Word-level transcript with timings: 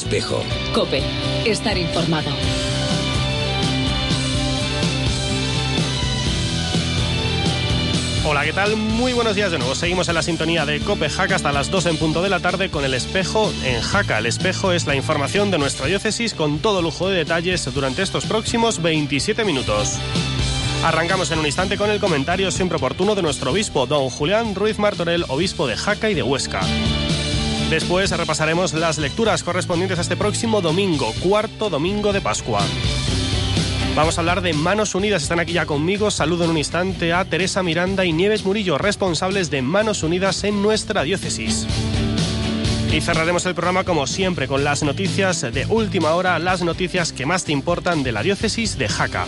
espejo. 0.00 0.42
Cope, 0.72 1.02
estar 1.44 1.76
informado. 1.76 2.30
Hola, 8.24 8.44
¿qué 8.44 8.52
tal? 8.54 8.76
Muy 8.76 9.12
buenos 9.12 9.36
días 9.36 9.52
de 9.52 9.58
nuevo. 9.58 9.74
Seguimos 9.74 10.08
en 10.08 10.14
la 10.14 10.22
sintonía 10.22 10.64
de 10.64 10.80
Cope 10.80 11.10
Jaca 11.10 11.36
hasta 11.36 11.52
las 11.52 11.70
2 11.70 11.86
en 11.86 11.96
punto 11.98 12.22
de 12.22 12.30
la 12.30 12.40
tarde 12.40 12.70
con 12.70 12.84
el 12.84 12.94
espejo 12.94 13.52
en 13.64 13.82
Jaca. 13.82 14.18
El 14.18 14.26
espejo 14.26 14.72
es 14.72 14.86
la 14.86 14.94
información 14.94 15.50
de 15.50 15.58
nuestra 15.58 15.86
diócesis 15.86 16.32
con 16.32 16.60
todo 16.60 16.80
lujo 16.80 17.08
de 17.10 17.18
detalles 17.18 17.68
durante 17.74 18.02
estos 18.02 18.24
próximos 18.24 18.80
27 18.80 19.44
minutos. 19.44 19.98
Arrancamos 20.82 21.30
en 21.30 21.40
un 21.40 21.46
instante 21.46 21.76
con 21.76 21.90
el 21.90 22.00
comentario 22.00 22.50
siempre 22.50 22.78
oportuno 22.78 23.14
de 23.14 23.22
nuestro 23.22 23.50
obispo, 23.50 23.86
don 23.86 24.08
Julián 24.08 24.54
Ruiz 24.54 24.78
Martorell, 24.78 25.26
obispo 25.28 25.66
de 25.66 25.76
Jaca 25.76 26.08
y 26.08 26.14
de 26.14 26.22
Huesca. 26.22 26.62
Después 27.70 28.10
repasaremos 28.10 28.74
las 28.74 28.98
lecturas 28.98 29.44
correspondientes 29.44 29.98
a 29.98 30.02
este 30.02 30.16
próximo 30.16 30.60
domingo, 30.60 31.14
cuarto 31.22 31.70
domingo 31.70 32.12
de 32.12 32.20
Pascua. 32.20 32.60
Vamos 33.94 34.18
a 34.18 34.22
hablar 34.22 34.40
de 34.40 34.52
Manos 34.52 34.96
Unidas. 34.96 35.22
Están 35.22 35.38
aquí 35.38 35.52
ya 35.52 35.66
conmigo. 35.66 36.10
Saludo 36.10 36.44
en 36.44 36.50
un 36.50 36.58
instante 36.58 37.12
a 37.12 37.24
Teresa 37.24 37.62
Miranda 37.62 38.04
y 38.04 38.12
Nieves 38.12 38.44
Murillo, 38.44 38.76
responsables 38.76 39.50
de 39.50 39.62
Manos 39.62 40.02
Unidas 40.02 40.42
en 40.42 40.62
nuestra 40.62 41.04
diócesis. 41.04 41.68
Y 42.92 43.00
cerraremos 43.02 43.46
el 43.46 43.54
programa 43.54 43.84
como 43.84 44.08
siempre 44.08 44.48
con 44.48 44.64
las 44.64 44.82
noticias 44.82 45.40
de 45.40 45.64
última 45.66 46.14
hora, 46.14 46.40
las 46.40 46.62
noticias 46.62 47.12
que 47.12 47.24
más 47.24 47.44
te 47.44 47.52
importan 47.52 48.02
de 48.02 48.10
la 48.10 48.24
diócesis 48.24 48.78
de 48.78 48.88
Jaca. 48.88 49.26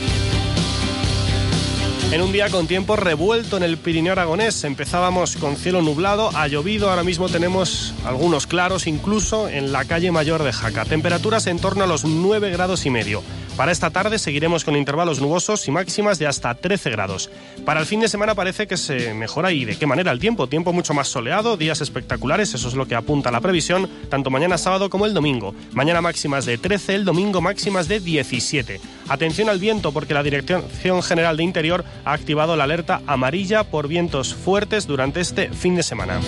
En 2.13 2.21
un 2.21 2.31
día 2.31 2.51
con 2.51 2.67
tiempo 2.67 2.95
revuelto 2.95 3.57
en 3.57 3.63
el 3.63 3.79
Pirineo 3.79 4.13
Aragonés, 4.13 4.65
empezábamos 4.65 5.37
con 5.37 5.57
cielo 5.57 5.81
nublado, 5.81 6.29
ha 6.37 6.47
llovido, 6.47 6.91
ahora 6.91 7.05
mismo 7.05 7.31
tenemos 7.31 7.95
algunos 8.05 8.47
claros 8.47 8.87
incluso 8.87 9.49
en 9.49 9.73
la 9.73 9.87
calle 9.87 10.13
mayor 10.13 10.43
de 10.43 10.53
Jaca. 10.53 10.85
Temperaturas 10.85 11.47
en 11.47 11.59
torno 11.59 11.85
a 11.85 11.87
los 11.87 12.05
9 12.05 12.51
grados 12.51 12.85
y 12.85 12.91
medio. 12.91 13.23
Para 13.57 13.71
esta 13.71 13.91
tarde 13.91 14.19
seguiremos 14.19 14.65
con 14.65 14.77
intervalos 14.77 15.21
nubosos 15.21 15.69
y 15.69 15.71
máximas 15.71 16.19
de 16.19 16.27
hasta 16.27 16.55
13 16.55 16.91
grados. 16.91 17.31
Para 17.67 17.81
el 17.81 17.87
fin 17.87 18.01
de 18.01 18.09
semana 18.09 18.35
parece 18.35 18.67
que 18.67 18.79
se 18.79 19.13
mejora 19.13 19.53
y 19.53 19.67
de 19.67 19.77
qué 19.77 19.87
manera 19.87 20.11
el 20.11 20.19
tiempo. 20.19 20.47
Tiempo 20.47 20.73
mucho 20.73 20.95
más 20.95 21.09
soleado, 21.09 21.59
días 21.59 21.83
espectaculares, 21.83 22.55
eso 22.55 22.67
es 22.67 22.75
lo 22.75 22.87
que 22.87 22.95
apunta 22.95 23.31
la 23.31 23.43
previsión, 23.43 23.89
tanto 24.09 24.31
mañana 24.31 24.57
sábado 24.57 24.89
como 24.89 25.05
el 25.05 25.13
domingo. 25.13 25.55
Mañana 25.73 26.01
máximas 26.01 26.47
de 26.47 26.57
13, 26.57 26.95
el 26.95 27.05
domingo 27.05 27.43
máximas 27.43 27.89
de 27.89 28.01
17. 28.01 28.81
Atención 29.09 29.51
al 29.51 29.59
viento 29.59 29.93
porque 29.93 30.15
la 30.15 30.23
Dirección 30.23 31.03
General 31.03 31.37
de 31.37 31.43
Interior 31.43 31.85
ha 32.05 32.15
activado 32.15 32.57
la 32.57 32.65
alerta 32.65 33.03
amarilla 33.07 33.65
por 33.65 33.87
vientos 33.87 34.35
fuertes 34.35 34.87
durante 34.87 35.21
este 35.21 35.51
fin 35.51 35.77
de 35.77 35.83
semana. 35.83 36.21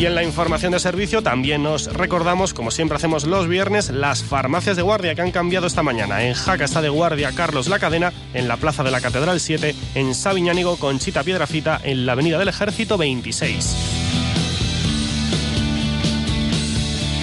Y 0.00 0.06
en 0.06 0.14
la 0.14 0.22
información 0.22 0.72
de 0.72 0.80
servicio 0.80 1.22
también 1.22 1.62
nos 1.62 1.92
recordamos, 1.92 2.54
como 2.54 2.70
siempre 2.70 2.96
hacemos 2.96 3.24
los 3.24 3.48
viernes, 3.48 3.90
las 3.90 4.24
farmacias 4.24 4.74
de 4.74 4.80
guardia 4.80 5.14
que 5.14 5.20
han 5.20 5.30
cambiado 5.30 5.66
esta 5.66 5.82
mañana. 5.82 6.24
En 6.24 6.32
Jaca 6.32 6.64
está 6.64 6.80
de 6.80 6.88
guardia 6.88 7.32
Carlos 7.32 7.68
La 7.68 7.78
Cadena, 7.78 8.10
en 8.32 8.48
la 8.48 8.56
Plaza 8.56 8.82
de 8.82 8.90
la 8.90 9.02
Catedral 9.02 9.40
7, 9.40 9.74
en 9.96 10.14
Sabiñánigo 10.14 10.78
Conchita 10.78 11.22
Piedrafita, 11.22 11.78
en 11.84 12.06
la 12.06 12.12
Avenida 12.12 12.38
del 12.38 12.48
Ejército 12.48 12.96
26. 12.96 13.76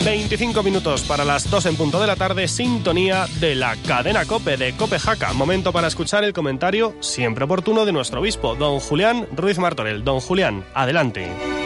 25 0.06 0.62
minutos 0.62 1.02
para 1.02 1.26
las 1.26 1.50
2 1.50 1.66
en 1.66 1.78
punto 1.78 2.00
de 2.00 2.06
la 2.06 2.16
tarde, 2.16 2.48
sintonía 2.48 3.26
de 3.40 3.56
la 3.56 3.76
cadena 3.88 4.26
Cope 4.26 4.56
de 4.56 4.74
Cope 4.74 5.00
Jaca. 5.00 5.34
Momento 5.34 5.74
para 5.74 5.88
escuchar 5.88 6.24
el 6.24 6.32
comentario 6.32 6.94
siempre 7.00 7.46
oportuno 7.46 7.88
de 7.88 7.92
nuestro 7.92 8.22
obispo, 8.22 8.54
don 8.54 8.80
Julián 8.80 9.28
Ruiz 9.36 9.58
Martorell. 9.58 10.04
Don 10.04 10.20
Julián, 10.20 10.64
adelante. 10.76 11.57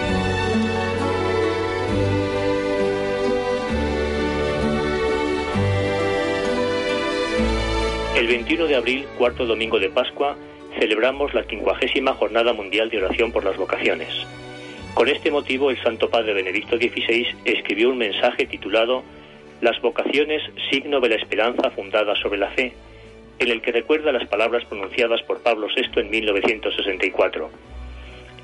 21 8.32 8.68
de 8.68 8.78
abril, 8.78 9.06
cuarto 9.18 9.46
domingo 9.46 9.78
de 9.78 9.90
Pascua, 9.90 10.38
celebramos 10.80 11.34
la 11.34 11.44
quincuagésima 11.44 12.14
Jornada 12.14 12.54
Mundial 12.54 12.90
de 12.90 13.04
Oración 13.04 13.34
por 13.34 13.44
las 13.44 13.58
Vocaciones. 13.58 14.08
Con 14.94 15.10
este 15.10 15.30
motivo, 15.30 15.70
el 15.70 15.84
Santo 15.84 16.10
Padre 16.10 16.34
Benedicto 16.34 16.78
XVI 16.78 17.28
escribió 17.44 17.90
un 17.90 17.98
mensaje 17.98 18.46
titulado 18.46 19.04
Las 19.60 19.82
vocaciones, 19.82 20.42
signo 20.70 21.02
de 21.02 21.10
la 21.10 21.16
esperanza 21.16 21.72
fundada 21.72 22.16
sobre 22.16 22.40
la 22.40 22.50
fe, 22.52 22.72
en 23.40 23.50
el 23.50 23.62
que 23.62 23.74
recuerda 23.74 24.14
las 24.14 24.30
palabras 24.30 24.64
pronunciadas 24.64 25.22
por 25.24 25.44
Pablo 25.44 25.68
VI 25.68 26.00
en 26.00 26.10
1964. 26.10 27.50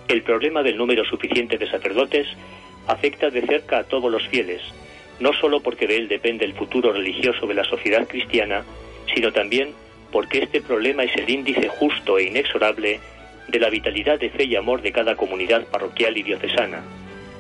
El 0.10 0.22
problema 0.22 0.64
del 0.64 0.76
número 0.76 1.06
suficiente 1.06 1.58
de 1.58 1.72
sacerdotes 1.72 2.28
afecta 2.88 3.30
de 3.30 3.42
cerca 3.44 3.78
a 3.78 3.84
todos 3.86 4.12
los 4.12 4.28
fieles, 4.28 4.62
no 5.22 5.32
solo 5.32 5.62
porque 5.62 5.88
de 5.88 5.96
él 5.96 6.10
depende 6.10 6.44
el 6.44 6.56
futuro 6.56 6.92
religioso 6.92 7.48
de 7.48 7.54
la 7.54 7.64
sociedad 7.64 8.06
cristiana, 8.06 8.66
sino 9.14 9.32
también 9.32 9.74
porque 10.12 10.40
este 10.40 10.62
problema 10.62 11.04
es 11.04 11.16
el 11.16 11.30
índice 11.30 11.68
justo 11.68 12.18
e 12.18 12.24
inexorable 12.24 13.00
de 13.48 13.60
la 13.60 13.70
vitalidad 13.70 14.20
de 14.20 14.30
fe 14.30 14.46
y 14.46 14.56
amor 14.56 14.82
de 14.82 14.92
cada 14.92 15.16
comunidad 15.16 15.66
parroquial 15.68 16.18
y 16.18 16.24
diocesana, 16.24 16.84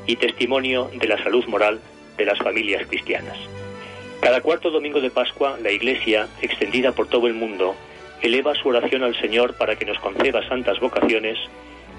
y 0.05 0.15
testimonio 0.15 0.89
de 0.93 1.07
la 1.07 1.21
salud 1.21 1.45
moral 1.47 1.79
de 2.17 2.25
las 2.25 2.39
familias 2.39 2.87
cristianas. 2.87 3.37
Cada 4.21 4.41
cuarto 4.41 4.71
domingo 4.71 4.99
de 4.99 5.11
Pascua, 5.11 5.57
la 5.61 5.71
Iglesia, 5.71 6.27
extendida 6.41 6.91
por 6.91 7.07
todo 7.07 7.27
el 7.27 7.33
mundo, 7.33 7.75
eleva 8.21 8.55
su 8.55 8.69
oración 8.69 9.03
al 9.03 9.19
Señor 9.19 9.55
para 9.55 9.75
que 9.75 9.85
nos 9.85 9.99
conceda 9.99 10.47
santas 10.47 10.79
vocaciones 10.79 11.37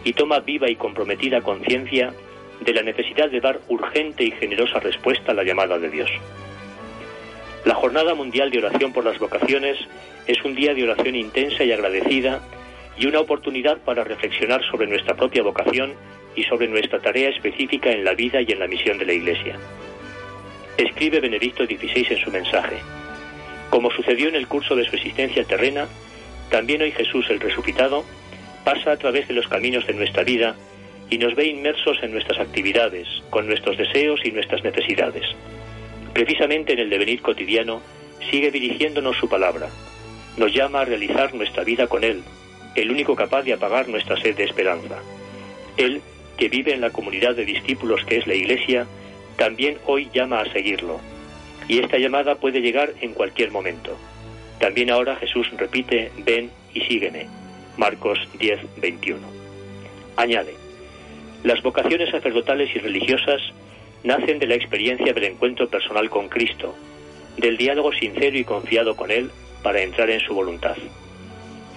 y 0.05 0.13
toma 0.13 0.41
viva 0.41 0.69
y 0.69 0.77
comprometida 0.77 1.43
conciencia 1.43 2.13
de 2.61 2.73
la 2.73 2.83
necesidad 2.83 3.31
de 3.31 3.41
dar 3.41 3.61
urgente 3.69 4.25
y 4.25 4.33
generosa 4.33 4.81
respuesta 4.81 5.33
a 5.33 5.35
la 5.35 5.45
llamada 5.45 5.79
de 5.79 5.91
Dios. 5.91 6.11
La 7.69 7.75
Jornada 7.75 8.15
Mundial 8.15 8.51
de 8.51 8.61
Oración 8.61 8.95
por 8.95 9.05
las 9.05 9.19
Vocaciones 9.19 9.77
es 10.27 10.43
un 10.43 10.55
día 10.55 10.73
de 10.73 10.85
oración 10.85 11.15
intensa 11.15 11.65
y 11.65 11.71
agradecida 11.71 12.41
y 12.97 13.07
una 13.07 13.21
oportunidad 13.21 13.77
para 13.85 14.05
reflexionar 14.05 14.63
sobre 14.71 14.87
nuestra 14.87 15.15
propia 15.15 15.43
vocación 15.43 15.93
y 16.35 16.45
sobre 16.45 16.67
nuestra 16.67 16.99
tarea 16.99 17.29
específica 17.29 17.91
en 17.91 18.07
la 18.07 18.15
vida 18.15 18.41
y 18.41 18.51
en 18.53 18.61
la 18.61 18.69
misión 18.69 18.97
de 18.97 19.05
la 19.05 19.13
Iglesia. 19.13 19.59
Escribe 20.79 21.21
Benedicto 21.21 21.67
XVI 21.67 22.07
en 22.09 22.25
su 22.25 22.31
mensaje. 22.31 22.79
Como 23.69 23.91
sucedió 23.91 24.31
en 24.31 24.37
el 24.37 24.49
curso 24.49 24.75
de 24.75 24.87
su 24.87 24.97
existencia 24.97 25.45
terrena, 25.45 25.89
también 26.49 26.81
hoy 26.81 26.93
Jesús 26.93 27.27
el 27.29 27.39
resucitado 27.39 28.03
pasa 28.65 28.93
a 28.93 28.97
través 28.97 29.29
de 29.29 29.35
los 29.35 29.47
caminos 29.47 29.87
de 29.87 29.93
nuestra 29.93 30.23
vida 30.23 30.57
y 31.11 31.19
nos 31.19 31.35
ve 31.35 31.49
inmersos 31.49 31.99
en 32.03 32.13
nuestras 32.13 32.41
actividades, 32.41 33.07
con 33.29 33.47
nuestros 33.47 33.77
deseos 33.77 34.21
y 34.25 34.31
nuestras 34.31 34.65
necesidades. 34.65 35.27
Precisamente 36.13 36.73
en 36.73 36.81
el 36.81 36.91
devenir 36.91 37.23
cotidiano 37.23 37.81
sigue 38.31 38.51
dirigiéndonos 38.51 39.17
su 39.17 39.29
palabra. 39.29 39.69
Nos 40.37 40.53
llama 40.53 40.81
a 40.81 40.85
realizar 40.85 41.35
nuestra 41.35 41.65
vida 41.65 41.87
con 41.87 42.05
Él, 42.05 42.23
el 42.75 42.91
único 42.91 43.17
capaz 43.17 43.43
de 43.43 43.53
apagar 43.53 43.89
nuestra 43.89 44.17
sed 44.21 44.37
de 44.37 44.45
esperanza. 44.45 44.99
Él, 45.77 46.01
que 46.37 46.49
vive 46.49 46.75
en 46.75 46.81
la 46.81 46.91
comunidad 46.91 47.35
de 47.35 47.45
discípulos 47.45 48.05
que 48.05 48.19
es 48.19 48.27
la 48.27 48.35
Iglesia, 48.35 48.87
también 49.37 49.79
hoy 49.87 50.09
llama 50.13 50.41
a 50.41 50.53
seguirlo. 50.53 51.01
Y 51.69 51.79
esta 51.79 51.99
llamada 51.99 52.37
puede 52.37 52.61
llegar 52.61 52.93
en 53.01 53.13
cualquier 53.13 53.51
momento. 53.51 53.97
También 54.59 54.91
ahora 54.91 55.17
Jesús 55.17 55.49
repite, 55.57 56.11
ven 56.25 56.51
y 56.75 56.81
sígueme. 56.81 57.27
Marcos 57.77 58.19
10, 58.39 58.59
21. 58.81 59.21
Añade, 60.17 60.55
las 61.45 61.63
vocaciones 61.63 62.11
sacerdotales 62.11 62.75
y 62.75 62.81
religiosas 62.81 63.41
nacen 64.09 64.39
de 64.39 64.47
la 64.47 64.55
experiencia 64.55 65.13
del 65.13 65.25
encuentro 65.25 65.69
personal 65.69 66.09
con 66.09 66.31
Cristo, 66.31 66.75
del 67.37 67.59
diálogo 67.59 67.93
sincero 67.93 68.39
y 68.39 68.43
confiado 68.43 68.97
con 68.97 69.11
Él 69.11 69.31
para 69.63 69.83
entrar 69.83 70.09
en 70.09 70.21
su 70.21 70.33
voluntad. 70.33 70.77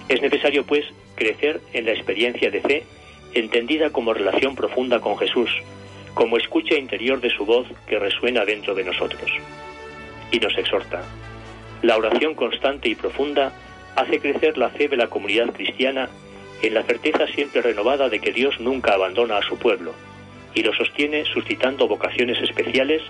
Es 0.08 0.22
necesario, 0.22 0.64
pues, 0.64 0.86
crecer 1.14 1.60
en 1.74 1.84
la 1.84 1.92
experiencia 1.92 2.50
de 2.50 2.62
fe 2.62 2.84
entendida 3.34 3.90
como 3.90 4.14
relación 4.14 4.56
profunda 4.56 4.98
con 4.98 5.18
Jesús, 5.18 5.50
como 6.14 6.38
escucha 6.38 6.74
interior 6.74 7.20
de 7.20 7.28
su 7.28 7.44
voz 7.44 7.66
que 7.86 7.98
resuena 7.98 8.46
dentro 8.46 8.74
de 8.74 8.84
nosotros. 8.84 9.30
Y 10.30 10.38
nos 10.38 10.56
exhorta. 10.56 11.02
La 11.82 11.98
oración 11.98 12.34
constante 12.34 12.88
y 12.88 12.94
profunda 12.94 13.52
hace 13.94 14.20
crecer 14.20 14.56
la 14.56 14.70
fe 14.70 14.88
de 14.88 14.96
la 14.96 15.08
comunidad 15.08 15.52
cristiana 15.52 16.08
en 16.62 16.72
la 16.72 16.82
certeza 16.84 17.26
siempre 17.26 17.60
renovada 17.60 18.08
de 18.08 18.20
que 18.20 18.32
Dios 18.32 18.58
nunca 18.58 18.94
abandona 18.94 19.36
a 19.36 19.42
su 19.42 19.58
pueblo, 19.58 19.92
y 20.54 20.62
lo 20.62 20.72
sostiene 20.74 21.24
suscitando 21.24 21.88
vocaciones 21.88 22.40
especiales 22.42 23.02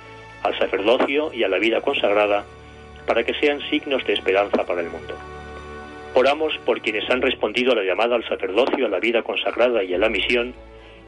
al 0.43 0.57
sacerdocio 0.59 1.33
y 1.33 1.45
a 1.45 1.49
la 1.49 1.59
vida 1.59 1.81
consagrada 1.81 2.45
para 3.07 3.25
que 3.25 3.35
sean 3.35 3.61
signos 3.71 4.05
de 4.07 4.15
esperanza 4.15 4.65
para 4.65 4.81
el 4.81 4.91
mundo. 4.91 5.17
Oramos 6.15 6.57
por 6.67 6.81
quienes 6.81 7.09
han 7.11 7.23
respondido 7.23 7.73
a 7.73 7.77
la 7.77 7.85
llamada 7.85 8.17
al 8.17 8.29
sacerdocio, 8.29 8.87
a 8.87 8.91
la 8.91 9.01
vida 9.01 9.23
consagrada 9.23 9.83
y 9.83 9.95
a 9.95 9.99
la 9.99 10.09
misión, 10.09 10.55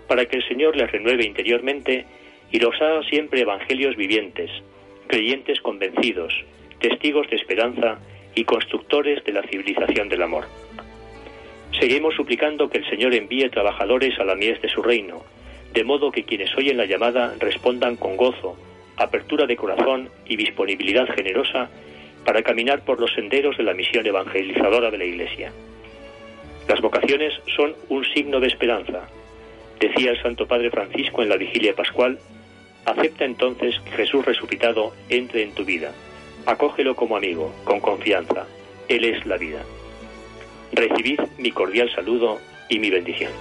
para 0.09 0.27
que 0.27 0.37
el 0.37 0.49
Señor 0.49 0.77
les 0.77 0.91
renueve 0.91 1.25
interiormente 1.25 2.07
y 2.51 2.59
los 2.59 2.75
haga 2.81 3.03
siempre 3.05 3.43
evangelios 3.43 3.97
vivientes, 3.97 4.51
creyentes 5.07 5.61
convencidos, 5.61 6.33
testigos 6.79 7.29
de 7.31 7.37
esperanza 7.37 7.99
y 8.35 8.45
constructores 8.45 9.23
de 9.25 9.33
la 9.33 9.43
civilización 9.43 10.09
del 10.09 10.23
amor. 10.23 10.47
Seguimos 11.79 12.15
suplicando 12.15 12.71
que 12.71 12.79
el 12.79 12.89
Señor 12.89 13.15
envíe 13.15 13.49
trabajadores 13.51 14.19
a 14.19 14.25
la 14.25 14.35
mies 14.35 14.61
de 14.63 14.69
su 14.69 14.83
reino, 14.83 15.23
de 15.75 15.83
modo 15.83 16.13
que 16.13 16.23
quienes 16.23 16.57
oyen 16.57 16.77
la 16.77 16.87
llamada 16.87 17.35
respondan 17.41 17.97
con 17.97 18.17
gozo, 18.17 18.57
apertura 18.97 19.45
de 19.45 19.57
corazón 19.57 20.09
y 20.25 20.37
disponibilidad 20.37 21.07
generosa 21.13 21.69
para 22.25 22.43
caminar 22.43 22.85
por 22.85 23.01
los 23.01 23.13
senderos 23.13 23.57
de 23.59 23.65
la 23.65 23.75
misión 23.75 24.07
evangelizadora 24.07 24.93
de 24.93 24.99
la 24.99 25.05
Iglesia. 25.05 25.53
Las 26.69 26.81
vocaciones 26.81 27.35
son 27.57 27.75
un 27.89 28.05
signo 28.05 28.39
de 28.39 28.47
esperanza. 28.47 29.09
Decía 29.81 30.13
el 30.13 30.23
Santo 30.23 30.47
Padre 30.47 30.71
Francisco 30.71 31.23
en 31.23 31.29
la 31.29 31.37
vigilia 31.37 31.75
pascual, 31.75 32.21
acepta 32.87 33.25
entonces 33.25 33.75
que 33.81 33.91
Jesús 33.91 34.25
resucitado 34.25 34.95
entre 35.09 35.43
en 35.43 35.55
tu 35.55 35.65
vida. 35.65 35.93
Acógelo 36.47 36.95
como 36.95 37.17
amigo, 37.17 37.53
con 37.65 37.81
confianza. 37.81 38.47
Él 38.89 39.05
es 39.05 39.27
la 39.27 39.37
vida. 39.37 39.63
Recibid 40.73 41.21
mi 41.39 41.51
cordial 41.51 41.91
saludo 41.93 42.39
y 42.69 42.79
mi 42.79 42.91
bendición. 42.91 43.33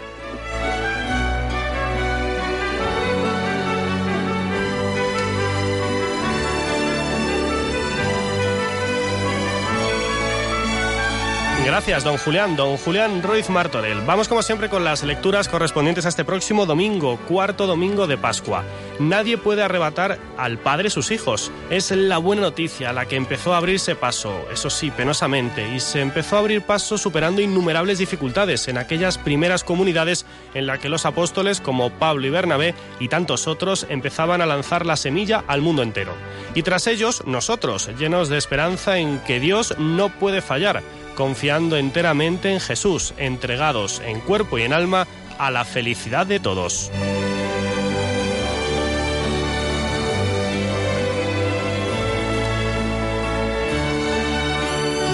Gracias, 11.66 12.04
don 12.04 12.18
Julián. 12.18 12.58
Don 12.58 12.76
Julián 12.76 13.24
Ruiz 13.24 13.50
Martorell. 13.50 14.02
Vamos 14.02 14.28
como 14.28 14.42
siempre 14.42 14.68
con 14.68 14.84
las 14.84 15.02
lecturas 15.04 15.48
correspondientes 15.48 16.06
a 16.06 16.10
este 16.10 16.26
próximo 16.26 16.66
domingo, 16.66 17.18
cuarto 17.26 17.68
domingo 17.68 18.06
de 18.06 18.18
Pascua. 18.18 18.66
Nadie 19.00 19.38
puede 19.38 19.64
arrebatar 19.64 20.20
al 20.38 20.58
Padre 20.58 20.90
sus 20.90 21.10
hijos. 21.12 21.54
Es 21.70 21.92
la 21.92 22.18
buena 22.18 22.42
noticia, 22.42 22.92
la 22.92 23.06
que 23.06 23.16
empezó 23.16 23.54
a 23.54 23.58
abrirse 23.58 23.96
paso, 23.96 24.46
eso 24.52 24.70
sí, 24.70 24.92
penosamente, 24.92 25.74
y 25.74 25.80
se 25.80 26.02
empezó 26.02 26.36
a 26.36 26.40
abrir 26.40 26.64
paso 26.64 26.98
superando 26.98 27.42
innumerables 27.42 27.98
dificultades 27.98 28.68
en 28.68 28.78
aquellas 28.78 29.18
primeras 29.18 29.64
comunidades 29.64 30.26
en 30.54 30.68
las 30.68 30.80
que 30.80 30.90
los 30.90 31.06
apóstoles 31.06 31.62
como 31.62 31.92
Pablo 31.92 32.28
y 32.28 32.30
Bernabé 32.30 32.76
y 33.00 33.08
tantos 33.08 33.48
otros 33.48 33.88
empezaban 33.90 34.42
a 34.42 34.46
lanzar 34.46 34.86
la 34.86 34.98
semilla 34.98 35.46
al 35.48 35.62
mundo 35.62 35.82
entero. 35.82 36.14
Y 36.56 36.64
tras 36.64 36.88
ellos, 36.88 37.24
nosotros, 37.26 37.90
llenos 37.98 38.28
de 38.28 38.38
esperanza 38.38 38.98
en 38.98 39.20
que 39.20 39.40
Dios 39.40 39.76
no 39.80 40.10
puede 40.10 40.42
fallar 40.42 40.84
confiando 41.16 41.78
enteramente 41.78 42.52
en 42.52 42.60
Jesús, 42.60 43.14
entregados 43.18 44.02
en 44.06 44.20
cuerpo 44.20 44.58
y 44.58 44.64
en 44.64 44.74
alma 44.74 45.08
a 45.38 45.52
la 45.52 45.66
felicidad 45.66 46.26
de 46.26 46.40
todos. 46.40 46.92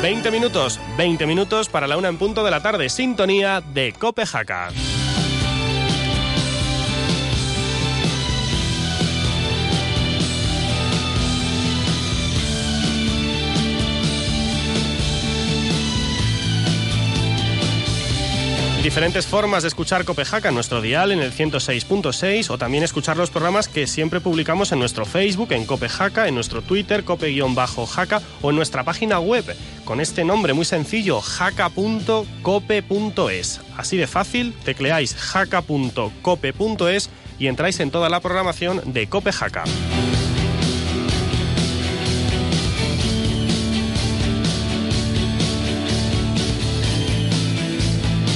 Veinte 0.02 0.32
minutos, 0.32 0.80
20 0.98 1.28
minutos 1.28 1.68
para 1.68 1.86
la 1.86 1.98
una 1.98 2.08
en 2.08 2.18
punto 2.18 2.44
de 2.44 2.52
la 2.52 2.62
tarde, 2.62 2.90
sintonía 2.90 3.62
de 3.62 3.92
Copejaca. 3.92 4.70
Diferentes 18.84 19.28
formas 19.28 19.64
de 19.64 19.68
escuchar 19.68 20.06
Copejaca 20.06 20.48
en 20.48 20.56
nuestro 20.56 20.82
dial 20.82 21.12
en 21.12 21.20
el 21.20 21.34
106.6 21.34 22.50
o 22.50 22.58
también 22.58 22.86
escuchar 22.86 23.18
los 23.18 23.30
programas 23.30 23.68
que 23.68 23.88
siempre 23.88 24.22
publicamos 24.22 24.72
en 24.72 24.80
nuestro 24.80 25.06
Facebook, 25.06 25.52
en 25.52 25.66
Copejaca, 25.66 26.30
en 26.30 26.36
nuestro 26.36 26.62
Twitter, 26.62 27.04
cope-jaca 27.04 28.22
o 28.42 28.52
en 28.52 28.56
nuestra 28.56 28.86
página 28.86 29.20
web 29.20 29.54
con 29.84 30.00
este 30.00 30.24
nombre 30.24 30.54
muy 30.54 30.64
sencillo, 30.64 31.20
jaca.cope.es. 31.20 31.82
Así 33.76 33.98
de 33.98 34.08
fácil, 34.08 34.54
tecleáis 34.64 35.14
jaca.cope.es 35.14 37.10
y 37.38 37.48
entráis 37.48 37.82
en 37.82 37.92
toda 37.92 38.08
la 38.08 38.22
programación 38.22 38.82
de 38.94 39.08
Copejaca. 39.08 39.66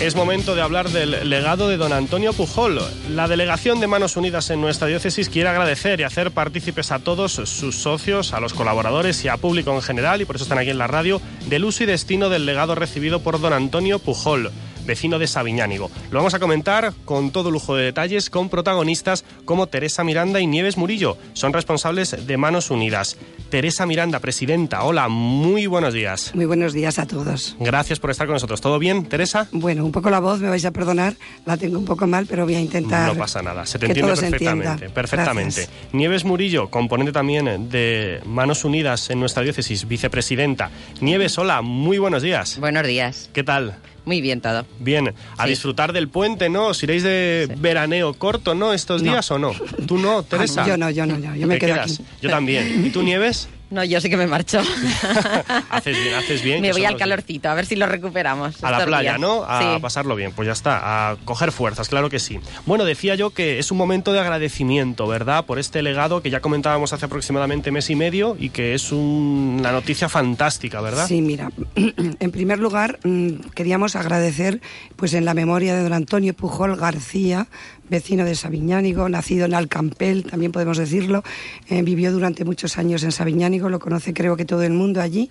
Es 0.04 0.18
momento 0.18 0.54
de 0.54 0.62
hablar 0.62 0.90
del 0.90 1.30
legado 1.30 1.70
de 1.70 1.78
don 1.78 1.94
Antonio 1.94 2.34
Pujol. 2.34 2.82
La 3.12 3.30
delegación 3.30 3.80
de 3.80 3.88
Manos 3.88 4.18
Unidas 4.18 4.50
en 4.50 4.60
nuestra 4.60 4.90
diócesis 4.90 5.30
quiere 5.30 5.48
agradecer 5.48 6.02
y 6.02 6.04
hacer 6.04 6.32
partícipes 6.32 6.92
a 6.92 7.00
todos 7.00 7.32
sus 7.32 7.78
socios, 7.78 8.34
a 8.34 8.42
los 8.42 8.54
colaboradores 8.54 9.24
y 9.24 9.30
a 9.30 9.38
público 9.38 9.74
en 9.74 9.82
general, 9.82 10.22
y 10.22 10.26
por 10.26 10.36
eso 10.36 10.44
están 10.44 10.58
aquí 10.58 10.72
en 10.72 10.78
la 10.78 10.88
radio, 10.88 11.22
del 11.48 11.64
uso 11.64 11.84
y 11.84 11.86
destino 11.86 12.28
del 12.28 12.46
legado 12.46 12.76
recibido 12.76 13.22
por 13.22 13.40
don 13.40 13.54
Antonio 13.54 13.98
Pujol 13.98 14.52
vecino 14.86 15.20
de 15.20 15.28
Sabiñánigo. 15.28 15.90
Lo 16.12 16.20
vamos 16.20 16.34
a 16.34 16.40
comentar 16.40 16.94
con 17.06 17.32
todo 17.32 17.52
lujo 17.52 17.76
de 17.76 17.86
detalles 17.86 18.30
con 18.30 18.50
protagonistas 18.50 19.26
como 19.46 19.68
Teresa 19.68 20.04
Miranda 20.04 20.40
y 20.40 20.48
Nieves 20.48 20.78
Murillo. 20.78 21.18
Son 21.34 21.54
responsables 21.54 22.26
de 22.26 22.38
Manos 22.38 22.72
Unidas. 22.72 23.18
Teresa 23.50 23.86
Miranda, 23.86 24.20
presidenta. 24.20 24.84
Hola, 24.84 25.10
muy 25.10 25.68
buenos 25.68 25.94
días. 25.94 26.32
Muy 26.34 26.46
buenos 26.46 26.74
días 26.74 26.98
a 27.00 27.06
todos. 27.06 27.56
Gracias 27.60 28.00
por 28.00 28.10
estar 28.10 28.28
con 28.28 28.34
nosotros. 28.34 28.62
¿Todo 28.62 28.80
bien, 28.80 29.06
Teresa? 29.06 29.48
Bueno, 29.52 29.86
un 29.86 29.92
poco 29.92 30.10
la 30.10 30.20
voz, 30.20 30.40
me 30.40 30.50
vais 30.50 30.66
a 30.66 30.72
perdonar, 30.72 31.16
la 31.46 31.58
tengo 31.58 31.78
un 31.78 31.86
poco 31.86 32.08
mal, 32.08 32.26
pero 32.26 32.46
voy 32.46 32.56
a 32.56 32.60
intentar. 32.60 33.14
No 33.14 33.20
pasa 33.20 33.42
nada, 33.42 33.66
se 33.66 33.78
te 33.80 33.86
entiende 33.86 34.14
perfectamente. 34.14 34.90
perfectamente. 34.90 35.68
Nieves 35.92 36.26
Murillo, 36.26 36.70
componente 36.70 37.12
también 37.12 37.70
de 37.70 38.22
Manos 38.26 38.66
Unidas 38.66 39.10
en 39.10 39.20
nuestra 39.20 39.44
diócesis, 39.44 39.88
vicepresidenta. 39.88 40.72
Nieves, 41.02 41.38
hola, 41.38 41.62
muy 41.62 41.98
buenos 41.98 42.24
días. 42.24 42.60
Buenos 42.60 42.88
días. 42.88 43.30
¿Qué 43.34 43.44
tal? 43.44 43.76
Muy 44.06 44.22
bien 44.22 44.42
todo. 44.42 44.66
Bien, 44.80 45.14
a 45.38 45.48
disfrutar 45.48 45.94
del 45.94 46.10
puente, 46.10 46.50
¿no? 46.50 46.68
¿Os 46.68 46.84
iréis 46.84 47.04
de 47.04 47.54
veraneo 47.58 48.14
corto, 48.14 48.54
¿no? 48.54 48.74
¿Estos 48.74 49.02
días 49.02 49.30
o 49.32 49.40
no? 49.40 49.54
¿Tú 49.88 49.98
no, 49.98 50.20
ah, 50.20 50.24
Teresa? 50.24 50.68
yo 50.68 50.78
no, 50.78 50.90
yo 50.90 51.06
no, 51.06 51.18
yo, 51.36 51.48
me 51.48 51.58
quedo 51.58 51.82
aquí. 51.82 51.98
Yo 52.22 52.30
también. 52.30 52.86
¿Y 52.86 52.90
tú, 52.90 53.02
Nieves? 53.04 53.48
No, 53.74 53.84
yo 53.84 54.00
sí 54.00 54.08
que 54.08 54.18
me 54.18 54.28
marcho. 54.28 54.60
haces 55.72 55.98
bien, 55.98 56.14
haces 56.14 56.44
bien. 56.44 56.62
Me 56.62 56.72
voy 56.72 56.86
al 56.86 56.96
calorcito, 56.96 57.50
a 57.50 57.56
ver 57.56 57.66
si 57.66 57.76
lo 57.76 57.88
recuperamos. 57.88 58.64
A 58.64 58.70
la 58.70 58.86
playa, 58.86 59.18
¿no? 59.18 59.44
A 59.44 59.80
pasarlo 59.80 60.16
bien. 60.16 60.32
Pues 60.32 60.46
ya 60.46 60.52
está, 60.52 61.10
a 61.10 61.16
coger 61.26 61.52
fuerzas, 61.52 61.90
claro 61.90 62.08
que 62.12 62.20
sí. 62.20 62.40
Bueno, 62.68 62.86
decía 62.86 63.16
yo 63.16 63.32
que 63.32 63.58
es 63.58 63.72
un 63.72 63.80
momento 63.80 64.14
de 64.14 64.20
agradecimiento, 64.20 65.08
¿verdad? 65.08 65.46
Por 65.46 65.58
este 65.58 65.82
legado 65.82 66.22
que 66.22 66.30
ya 66.30 66.40
comentábamos 66.40 66.94
hace 66.94 67.06
aproximadamente 67.06 67.72
mes 67.72 67.90
y 67.90 67.96
medio 67.96 68.38
y 68.40 68.50
que 68.50 68.76
es 68.76 68.92
una 68.92 69.72
noticia 69.72 70.08
fantástica, 70.08 70.80
¿verdad? 70.80 71.08
Sí, 71.08 71.24
mira, 71.24 71.50
en 71.76 72.32
primer 72.32 72.60
lugar 72.60 73.00
mm, 73.04 73.50
queríamos 73.56 73.96
agradecer 73.96 74.62
pues 74.96 75.16
en 75.16 75.26
la 75.26 75.34
memoria 75.34 75.74
de 75.74 75.82
don 75.82 75.94
Antonio 75.94 76.36
Pujol 76.36 76.76
García, 76.76 77.48
vecino 77.90 78.26
de 78.26 78.36
Sabiñánigo, 78.36 79.10
nacido 79.10 79.46
en 79.46 79.54
Alcampel, 79.54 80.24
también 80.24 80.52
podemos 80.52 80.78
decirlo. 80.78 81.24
Eh, 81.70 81.82
vivió 81.82 82.12
durante 82.12 82.46
muchos 82.46 82.78
años 82.78 83.04
en 83.04 83.12
Sabiñánigo, 83.12 83.70
lo 83.70 83.80
conoce 83.80 84.14
creo 84.14 84.36
que 84.36 84.46
todo 84.46 84.64
el 84.64 84.74
mundo 84.74 85.02
allí. 85.02 85.30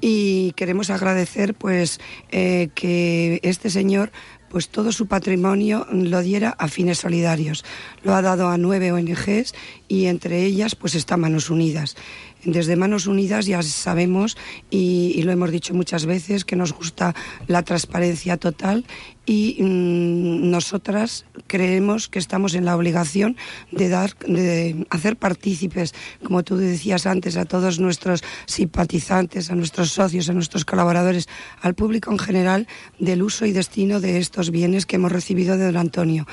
Y 0.00 0.52
queremos 0.52 0.90
agradecer 0.90 1.54
pues 1.54 2.00
eh, 2.30 2.68
que 2.74 3.40
este 3.42 3.70
señor 3.70 4.12
pues 4.52 4.68
todo 4.68 4.92
su 4.92 5.06
patrimonio 5.06 5.86
lo 5.90 6.20
diera 6.20 6.50
a 6.50 6.68
fines 6.68 6.98
solidarios. 6.98 7.64
Lo 8.04 8.14
ha 8.14 8.20
dado 8.20 8.48
a 8.48 8.58
nueve 8.58 8.92
ONGs 8.92 9.54
y 9.88 10.06
entre 10.06 10.44
ellas 10.44 10.74
pues 10.74 10.94
está 10.94 11.16
Manos 11.16 11.48
Unidas. 11.48 11.96
Desde 12.44 12.74
Manos 12.74 13.06
Unidas 13.06 13.46
ya 13.46 13.62
sabemos, 13.62 14.36
y, 14.70 15.22
lo 15.22 15.30
hemos 15.30 15.50
dicho 15.50 15.74
muchas 15.74 16.06
veces, 16.06 16.44
que 16.44 16.56
nos 16.56 16.72
gusta 16.72 17.14
la 17.46 17.62
transparencia 17.62 18.36
total 18.36 18.84
y 19.24 19.58
mm, 19.60 20.50
nosotras 20.50 21.24
creemos 21.46 22.08
que 22.08 22.18
estamos 22.18 22.54
en 22.54 22.64
la 22.64 22.76
obligación 22.76 23.36
de 23.70 23.88
dar 23.88 24.16
de 24.26 24.84
hacer 24.90 25.16
partícipes 25.16 25.94
como 26.24 26.42
tú 26.42 26.56
decías 26.56 27.06
antes 27.06 27.36
a 27.36 27.44
todos 27.44 27.78
nuestros 27.78 28.24
simpatizantes 28.46 29.50
a 29.50 29.54
nuestros 29.54 29.92
socios 29.92 30.28
a 30.28 30.32
nuestros 30.32 30.64
colaboradores 30.64 31.28
al 31.60 31.74
público 31.74 32.10
en 32.10 32.18
general 32.18 32.66
del 32.98 33.22
uso 33.22 33.46
y 33.46 33.52
destino 33.52 34.00
de 34.00 34.18
estos 34.18 34.50
bienes 34.50 34.86
que 34.86 34.96
hemos 34.96 35.12
recibido 35.12 35.56
de 35.56 35.66
don 35.66 35.76
Antonio 35.76 36.26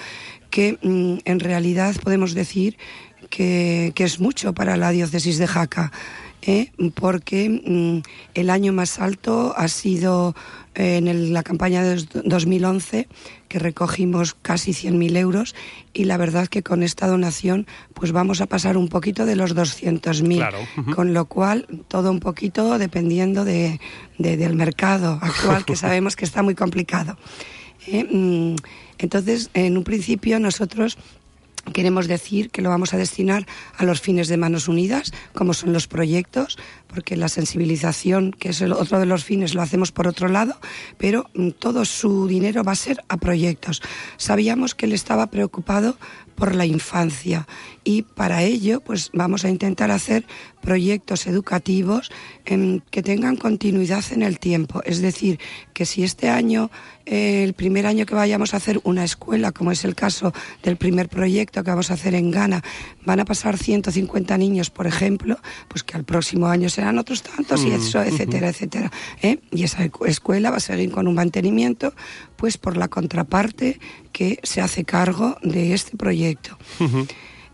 que 0.50 0.80
mm, 0.82 1.20
en 1.25 1.39
realidad 1.39 1.96
podemos 2.04 2.34
decir 2.34 2.78
que, 3.29 3.93
es 3.95 4.19
mucho 4.19 4.53
para 4.53 4.77
la 4.77 4.91
diócesis 4.91 5.38
de 5.38 5.48
Jaca, 5.48 5.91
¿eh? 6.41 6.71
porque 6.95 7.50
mm, 7.50 8.01
el 8.33 8.50
año 8.50 8.74
más 8.74 9.00
alto 9.00 9.53
ha 9.55 9.67
sido 9.67 10.36
eh, 10.75 10.98
en 10.98 11.33
la 11.33 11.43
campaña 11.43 11.83
de 11.83 12.05
2011, 12.24 13.07
que 13.48 13.59
recogimos 13.59 14.36
casi 14.41 14.71
100.000 14.71 15.17
euros, 15.17 15.55
y 15.93 16.05
la 16.05 16.17
verdad 16.17 16.48
que 16.48 16.63
con 16.63 16.83
esta 16.83 17.07
donación 17.07 17.67
pues 17.93 18.12
vamos 18.12 18.41
a 18.41 18.45
pasar 18.45 18.77
un 18.77 18.88
poquito 18.88 19.25
de 19.25 19.36
los 19.36 19.55
200.000, 19.55 20.95
con 20.95 21.13
lo 21.13 21.25
cual 21.25 21.67
todo 21.88 22.12
un 22.12 22.19
poquito 22.19 22.77
dependiendo 22.77 23.45
de, 23.45 23.79
del 24.17 24.55
mercado 24.55 25.19
actual, 25.21 25.65
que 25.65 25.75
sabemos 25.75 26.15
que 26.15 26.25
está 26.25 26.43
muy 26.43 26.55
complicado. 26.55 27.17
¿eh? 27.88 28.03
Mm, 28.03 28.55
entonces, 29.00 29.50
en 29.53 29.77
un 29.77 29.83
principio 29.83 30.39
nosotros 30.39 30.98
queremos 31.62 32.08
decir 32.08 32.50
que 32.50 32.62
lo 32.62 32.70
vamos 32.70 32.94
a 32.94 32.98
destinar 32.98 33.46
a 33.78 33.86
los 33.86 34.01
fines 34.01 34.28
de 34.28 34.38
Manos 34.38 34.68
Unidas, 34.68 35.13
como 35.34 35.54
son 35.54 35.74
los 35.74 35.88
proyectos, 35.88 36.58
porque 36.93 37.15
la 37.15 37.29
sensibilización, 37.29 38.31
que 38.31 38.50
es 38.50 38.62
el 38.62 38.74
otro 38.74 39.00
de 39.00 39.05
los 39.05 39.24
fines, 39.24 39.53
lo 39.53 39.62
hacemos 39.62 39.91
por 39.91 40.08
otro 40.08 40.27
lado, 40.27 40.58
pero 40.98 41.29
mm, 41.34 41.51
todo 41.51 41.86
su 41.86 42.27
dinero 42.27 42.63
va 42.63 42.74
a 42.74 42.75
ser 42.75 43.03
a 43.08 43.17
proyectos. 43.17 43.81
Sabíamos 44.17 44.75
que 44.75 44.86
él 44.86 44.93
estaba 44.93 45.27
preocupado 45.27 45.98
por 46.39 46.55
la 46.55 46.65
infancia 46.65 47.48
y 47.84 48.03
para 48.03 48.43
ello 48.43 48.79
pues 48.79 49.10
vamos 49.13 49.43
a 49.43 49.50
intentar 49.50 49.91
hacer 49.91 50.25
proyectos 50.62 51.27
educativos 51.27 52.12
en, 52.46 52.81
que 52.91 53.03
tengan 53.03 53.36
continuidad 53.36 54.03
en 54.12 54.24
el 54.24 54.39
tiempo. 54.39 54.81
Es 54.86 55.01
decir, 55.01 55.39
que 55.74 55.86
si 55.86 56.03
este 56.03 56.29
año, 56.29 56.72
eh, 57.05 57.43
el 57.43 57.53
primer 57.53 57.86
año 57.86 58.05
que 58.05 58.15
vayamos 58.15 58.53
a 58.53 58.58
hacer 58.58 58.79
una 58.84 59.03
escuela, 59.03 59.51
como 59.51 59.72
es 59.72 59.84
el 59.84 59.96
caso 59.96 60.34
del 60.63 60.77
primer 60.77 61.10
proyecto 61.10 61.63
que 61.63 61.72
vamos 61.72 61.91
a 61.91 61.96
hacer 61.96 62.15
en 62.15 62.31
Ghana, 62.31 62.63
van 63.05 63.19
a 63.19 63.25
pasar 63.25 63.58
150 63.58 64.38
niños, 64.38 64.69
por 64.69 64.88
ejemplo, 64.88 65.38
pues 65.67 65.84
que 65.84 65.98
al 65.98 66.05
próximo 66.05 66.48
año 66.48 66.69
serán 66.79 66.98
otros 66.98 67.24
tantos 67.24 67.65
y 67.65 67.71
eso, 67.71 68.01
etcétera, 68.01 68.48
etcétera. 68.48 68.89
¿eh? 69.21 69.39
Y 69.51 69.63
esa 69.63 69.89
escuela 70.05 70.50
va 70.50 70.57
a 70.57 70.62
seguir 70.62 70.91
con 70.91 71.09
un 71.09 71.15
mantenimiento, 71.15 71.93
pues 72.38 72.57
por 72.57 72.77
la 72.77 72.88
contraparte 72.88 73.81
que 74.13 74.39
se 74.43 74.62
hace 74.62 74.86
cargo 74.86 75.36
de 75.43 75.74
este 75.74 75.98
proyecto. 75.98 76.57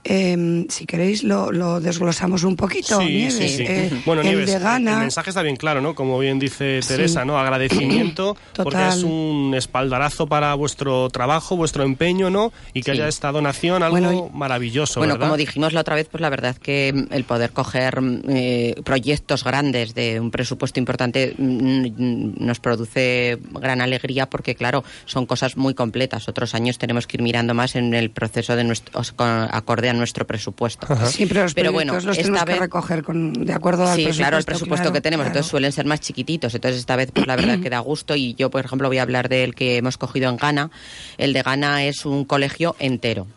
Eh, 0.08 0.66
si 0.70 0.86
queréis 0.86 1.24
lo, 1.24 1.52
lo, 1.52 1.80
desglosamos 1.82 2.44
un 2.44 2.56
poquito, 2.56 3.00
Sí, 3.02 3.06
Nieves. 3.08 3.34
sí, 3.34 3.50
sí. 3.50 3.64
Eh, 3.68 3.90
bueno, 4.06 4.22
el 4.22 4.28
Nieves, 4.28 4.52
de 4.54 4.60
Ghana, 4.60 4.94
el 4.94 5.00
mensaje 5.00 5.32
está 5.32 5.42
bien 5.42 5.56
claro, 5.56 5.82
¿no? 5.82 5.96
Como 5.96 6.20
bien 6.20 6.38
dice 6.38 6.80
Teresa, 6.88 7.22
Sí. 7.22 7.28
¿no? 7.28 7.40
Agradecimiento, 7.40 8.38
porque 8.56 8.88
es 8.88 9.02
un 9.02 9.54
espaldarazo 9.58 10.28
para 10.28 10.54
vuestro 10.54 11.10
trabajo, 11.10 11.58
vuestro 11.58 11.84
empeño, 11.84 12.30
¿no? 12.30 12.54
Y 12.76 12.82
que 12.84 12.92
Sí. 12.92 12.98
haya 13.00 13.08
esta 13.08 13.32
donación, 13.32 13.82
algo 13.82 13.96
Bueno, 13.98 14.30
maravilloso, 14.32 15.00
Bueno, 15.00 15.16
¿verdad? 15.16 15.26
como 15.28 15.38
dijimos 15.38 15.74
la 15.74 15.82
otra 15.82 15.96
vez, 15.96 16.08
pues 16.08 16.22
la 16.22 16.30
verdad 16.30 16.56
que 16.56 16.94
mm, 16.94 17.12
el 17.14 17.24
poder 17.24 17.50
coger 17.50 18.00
mm, 18.00 18.22
eh, 18.30 18.76
proyectos 18.84 19.44
grandes 19.44 19.96
de 19.96 20.20
un 20.20 20.30
presupuesto 20.30 20.80
importante 20.80 21.34
mm, 21.36 22.46
nos 22.46 22.60
produce 22.60 23.40
gran 23.60 23.82
alegría 23.82 24.30
porque, 24.30 24.54
claro, 24.54 24.84
son 25.06 25.26
cosas 25.26 25.58
muy 25.58 25.74
completas. 25.74 26.28
Otros 26.30 26.54
años 26.54 26.78
tenemos 26.78 27.08
que 27.08 27.18
ir 27.18 27.24
mirando 27.24 27.56
más 27.56 27.76
en 27.76 27.96
el 27.96 28.12
proceso 28.12 28.56
de 28.56 28.64
nuestro, 28.64 29.02
acorde 29.18 29.90
a 29.90 29.94
nuestro 29.98 30.26
presupuesto. 30.28 30.88
siempre 31.08 31.42
los 31.42 31.54
Pero 31.54 31.72
bueno, 31.72 31.94
los 31.94 32.04
tenemos 32.18 32.20
esta 32.40 32.46
que 32.46 32.52
vez- 32.54 32.60
recoger 32.62 33.04
con, 33.04 33.34
de 33.34 33.54
acuerdo 33.54 33.84
al 33.84 33.90
Sí, 33.96 34.04
presupuesto. 34.04 34.20
claro, 34.22 34.38
el 34.38 34.44
presupuesto 34.46 34.84
claro, 34.84 34.94
que 34.94 35.02
tenemos, 35.02 35.24
claro. 35.24 35.34
entonces 35.34 35.50
suelen 35.52 35.72
ser 35.72 35.86
más 35.86 36.02
chiquititos. 36.02 36.54
Entonces 36.56 36.80
esta 36.80 36.96
vez, 36.96 37.12
pues 37.14 37.28
la 37.28 37.36
verdad 37.36 37.60
que 37.60 37.70
da 37.70 37.80
gusto 37.80 38.16
y 38.16 38.34
yo, 38.36 38.50
por 38.50 38.64
ejemplo, 38.66 38.88
voy 38.88 38.98
a 38.98 39.02
hablar 39.04 39.30
del 39.30 39.56
que 39.56 39.78
hemos 39.78 39.98
cogido 39.98 40.30
en 40.30 40.38
Ghana. 40.38 40.72
El 41.18 41.34
de 41.34 41.42
Ghana 41.42 41.84
es 41.86 42.06
un 42.06 42.26
colegio 42.26 42.76
entero. 42.80 43.28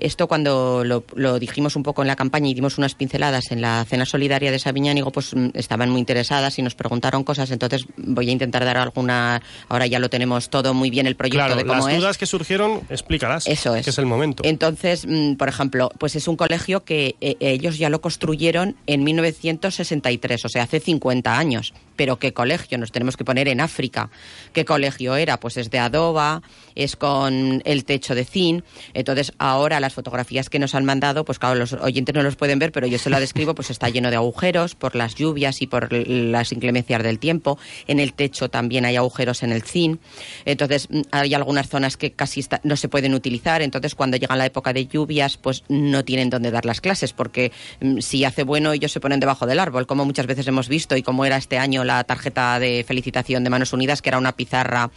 Esto 0.00 0.26
cuando 0.28 0.82
lo, 0.84 1.04
lo 1.14 1.38
dijimos 1.38 1.76
un 1.76 1.82
poco 1.82 2.02
en 2.02 2.08
la 2.08 2.16
campaña 2.16 2.48
y 2.48 2.54
dimos 2.54 2.78
unas 2.78 2.94
pinceladas 2.94 3.50
en 3.50 3.60
la 3.60 3.84
cena 3.84 4.04
solidaria 4.06 4.50
de 4.50 4.58
Sabiñánigo, 4.58 5.12
pues 5.12 5.34
mm, 5.34 5.50
estaban 5.54 5.90
muy 5.90 6.00
interesadas 6.00 6.58
y 6.58 6.62
nos 6.62 6.74
preguntaron 6.74 7.24
cosas. 7.24 7.50
Entonces 7.50 7.84
voy 7.96 8.28
a 8.28 8.32
intentar 8.32 8.64
dar 8.64 8.76
alguna. 8.78 9.42
Ahora 9.68 9.86
ya 9.86 9.98
lo 9.98 10.08
tenemos 10.10 10.50
todo 10.50 10.74
muy 10.74 10.90
bien 10.90 11.06
el 11.06 11.16
proyecto 11.16 11.38
Claro, 11.38 11.56
de 11.56 11.64
cómo 11.64 11.86
las 11.86 11.94
es. 11.94 12.00
dudas 12.00 12.18
que 12.18 12.26
surgieron, 12.26 12.80
explícalas. 12.88 13.46
Eso 13.46 13.74
es. 13.74 13.84
Que 13.84 13.90
es 13.90 13.98
el 13.98 14.06
momento. 14.06 14.42
Entonces, 14.44 15.06
mm, 15.06 15.34
por 15.34 15.48
ejemplo, 15.48 15.90
pues 15.98 16.16
es 16.16 16.26
un 16.28 16.36
colegio 16.36 16.84
que 16.84 17.16
eh, 17.20 17.36
ellos 17.40 17.78
ya 17.78 17.88
lo 17.90 18.00
construyeron 18.00 18.76
en 18.86 19.04
1963, 19.04 20.44
o 20.44 20.48
sea, 20.48 20.62
hace 20.64 20.80
50 20.80 21.38
años. 21.38 21.72
Pero 21.96 22.18
¿qué 22.18 22.32
colegio? 22.32 22.78
Nos 22.78 22.92
tenemos 22.92 23.16
que 23.16 23.24
poner 23.24 23.48
en 23.48 23.60
África. 23.60 24.10
¿Qué 24.52 24.64
colegio 24.64 25.16
era? 25.16 25.38
Pues 25.38 25.56
es 25.58 25.70
de 25.70 25.78
adoba, 25.78 26.42
es 26.74 26.96
con 26.96 27.60
el 27.64 27.84
techo 27.84 28.14
de 28.14 28.24
zinc. 28.24 28.64
Entonces, 28.94 29.32
ahora 29.38 29.80
las 29.80 29.89
fotografías 29.92 30.48
que 30.50 30.58
nos 30.58 30.74
han 30.74 30.84
mandado, 30.84 31.24
pues 31.24 31.38
claro, 31.38 31.54
los 31.54 31.72
oyentes 31.74 32.14
no 32.14 32.22
los 32.22 32.36
pueden 32.36 32.58
ver, 32.58 32.72
pero 32.72 32.86
yo 32.86 32.98
se 32.98 33.10
lo 33.10 33.18
describo, 33.20 33.54
pues 33.54 33.70
está 33.70 33.88
lleno 33.88 34.10
de 34.10 34.16
agujeros 34.16 34.74
por 34.74 34.94
las 34.96 35.14
lluvias 35.14 35.62
y 35.62 35.66
por 35.66 35.92
las 35.92 36.52
inclemencias 36.52 37.02
del 37.02 37.18
tiempo. 37.18 37.58
En 37.86 38.00
el 38.00 38.12
techo 38.12 38.48
también 38.48 38.84
hay 38.84 38.96
agujeros 38.96 39.42
en 39.42 39.52
el 39.52 39.62
zinc. 39.62 40.00
Entonces, 40.44 40.88
mm, 40.90 41.00
hay 41.10 41.34
algunas 41.34 41.68
zonas 41.68 41.96
que 41.96 42.12
casi 42.12 42.40
está- 42.40 42.60
no 42.64 42.76
se 42.76 42.88
pueden 42.88 43.14
utilizar. 43.14 43.62
Entonces, 43.62 43.94
cuando 43.94 44.16
llega 44.16 44.36
la 44.36 44.46
época 44.46 44.72
de 44.72 44.86
lluvias, 44.86 45.36
pues 45.36 45.64
no 45.68 46.04
tienen 46.04 46.30
dónde 46.30 46.50
dar 46.50 46.64
las 46.64 46.80
clases, 46.80 47.12
porque 47.12 47.52
mm, 47.80 47.98
si 48.00 48.24
hace 48.24 48.42
bueno, 48.42 48.72
ellos 48.72 48.92
se 48.92 49.00
ponen 49.00 49.20
debajo 49.20 49.46
del 49.46 49.58
árbol, 49.58 49.86
como 49.86 50.04
muchas 50.04 50.26
veces 50.26 50.46
hemos 50.46 50.68
visto, 50.68 50.96
y 50.96 51.02
como 51.02 51.24
era 51.24 51.36
este 51.36 51.58
año 51.58 51.84
la 51.84 52.02
tarjeta 52.04 52.58
de 52.58 52.84
felicitación 52.86 53.44
de 53.44 53.50
Manos 53.50 53.72
Unidas, 53.72 54.02
que 54.02 54.08
era 54.10 54.18
una 54.18 54.32
pizarra 54.36 54.90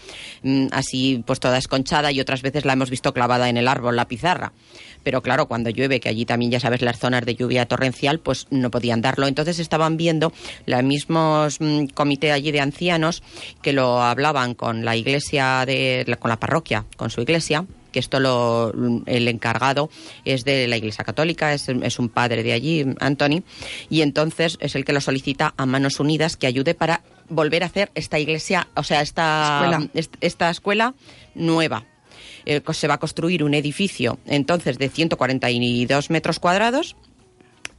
mm, 0.43 0.67
así, 0.71 1.23
pues 1.25 1.39
toda 1.39 1.57
esconchada, 1.57 2.11
y 2.11 2.19
otras 2.19 2.41
veces 2.41 2.65
la 2.65 2.73
hemos 2.73 2.89
visto 2.89 3.13
clavada 3.13 3.49
en 3.49 3.57
el 3.57 3.67
árbol, 3.67 3.95
la 3.95 4.07
pizarra. 4.07 4.53
Pero 5.03 5.21
claro, 5.21 5.47
cuando 5.47 5.69
llueve, 5.69 5.99
que 5.99 6.09
allí 6.09 6.25
también 6.25 6.51
ya 6.51 6.59
sabes 6.59 6.81
las 6.81 6.97
zonas 6.99 7.25
de 7.25 7.35
lluvia 7.35 7.65
torrencial, 7.65 8.19
pues 8.19 8.47
no 8.49 8.71
podían 8.71 9.01
darlo. 9.01 9.27
Entonces 9.27 9.59
estaban 9.59 9.97
viendo 9.97 10.31
los 10.65 10.83
mismos 10.83 11.57
mm, 11.59 11.85
comité 11.93 12.31
allí 12.31 12.51
de 12.51 12.61
ancianos 12.61 13.21
que 13.61 13.73
lo 13.73 14.01
hablaban 14.01 14.53
con 14.53 14.85
la 14.85 14.95
iglesia 14.95 15.63
de 15.65 16.03
la- 16.07 16.15
con 16.17 16.29
la 16.29 16.39
parroquia, 16.39 16.85
con 16.97 17.09
su 17.09 17.21
iglesia 17.21 17.65
que 17.91 17.99
esto 17.99 18.19
lo, 18.19 18.73
el 19.05 19.27
encargado 19.27 19.87
es 20.25 20.43
de 20.45 20.67
la 20.67 20.77
Iglesia 20.77 21.03
Católica, 21.03 21.53
es, 21.53 21.69
es 21.69 21.99
un 21.99 22.09
padre 22.09 22.41
de 22.41 22.51
allí, 22.51 22.83
Anthony, 22.99 23.43
y 23.87 24.01
entonces 24.01 24.57
es 24.61 24.73
el 24.73 24.83
que 24.83 24.93
lo 24.93 24.99
solicita 24.99 25.53
a 25.57 25.67
Manos 25.67 25.99
Unidas 25.99 26.35
que 26.35 26.47
ayude 26.47 26.73
para 26.73 27.03
volver 27.29 27.61
a 27.61 27.67
hacer 27.67 27.91
esta 27.93 28.17
iglesia, 28.17 28.67
o 28.75 28.81
sea, 28.81 29.01
esta 29.01 29.59
Escuela. 29.61 29.89
est- 29.93 30.15
esta 30.21 30.49
escuela 30.49 30.95
nueva. 31.35 31.85
Eh, 32.45 32.61
se 32.73 32.87
va 32.87 32.95
a 32.95 32.99
construir 32.99 33.43
un 33.43 33.53
edificio 33.53 34.19
entonces 34.25 34.77
de 34.77 34.89
142 34.89 36.09
metros 36.09 36.39
cuadrados 36.39 36.95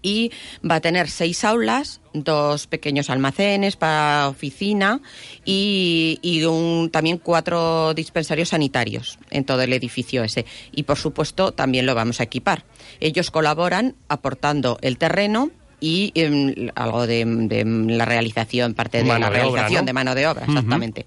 y 0.02 0.30
va 0.68 0.74
a 0.76 0.80
tener 0.82 1.08
seis 1.08 1.44
aulas, 1.44 2.02
dos 2.12 2.66
pequeños 2.66 3.08
almacenes 3.08 3.76
para 3.76 4.28
oficina 4.28 5.00
y, 5.46 6.18
y 6.20 6.44
un- 6.44 6.90
también 6.90 7.16
cuatro 7.16 7.94
dispensarios 7.94 8.50
sanitarios 8.50 9.18
en 9.30 9.44
todo 9.44 9.62
el 9.62 9.72
edificio 9.72 10.22
ese. 10.22 10.44
Y 10.72 10.82
por 10.82 10.98
supuesto 10.98 11.52
también 11.52 11.86
lo 11.86 11.94
vamos 11.94 12.20
a 12.20 12.24
equipar. 12.24 12.64
Ellos 13.00 13.30
colaboran 13.30 13.94
aportando 14.08 14.76
el 14.82 14.98
terreno 14.98 15.50
y 15.80 16.12
em, 16.14 16.68
algo 16.74 17.06
de, 17.06 17.24
de 17.24 17.64
la 17.64 18.04
realización, 18.04 18.74
parte 18.74 18.98
de 18.98 19.04
Mano 19.04 19.30
la 19.30 19.30
de 19.30 19.42
obra, 19.42 19.52
realización 19.62 19.84
¿no? 19.84 19.86
de 19.86 19.92
mano 19.94 20.14
de 20.14 20.26
obra, 20.26 20.44
exactamente. 20.46 21.06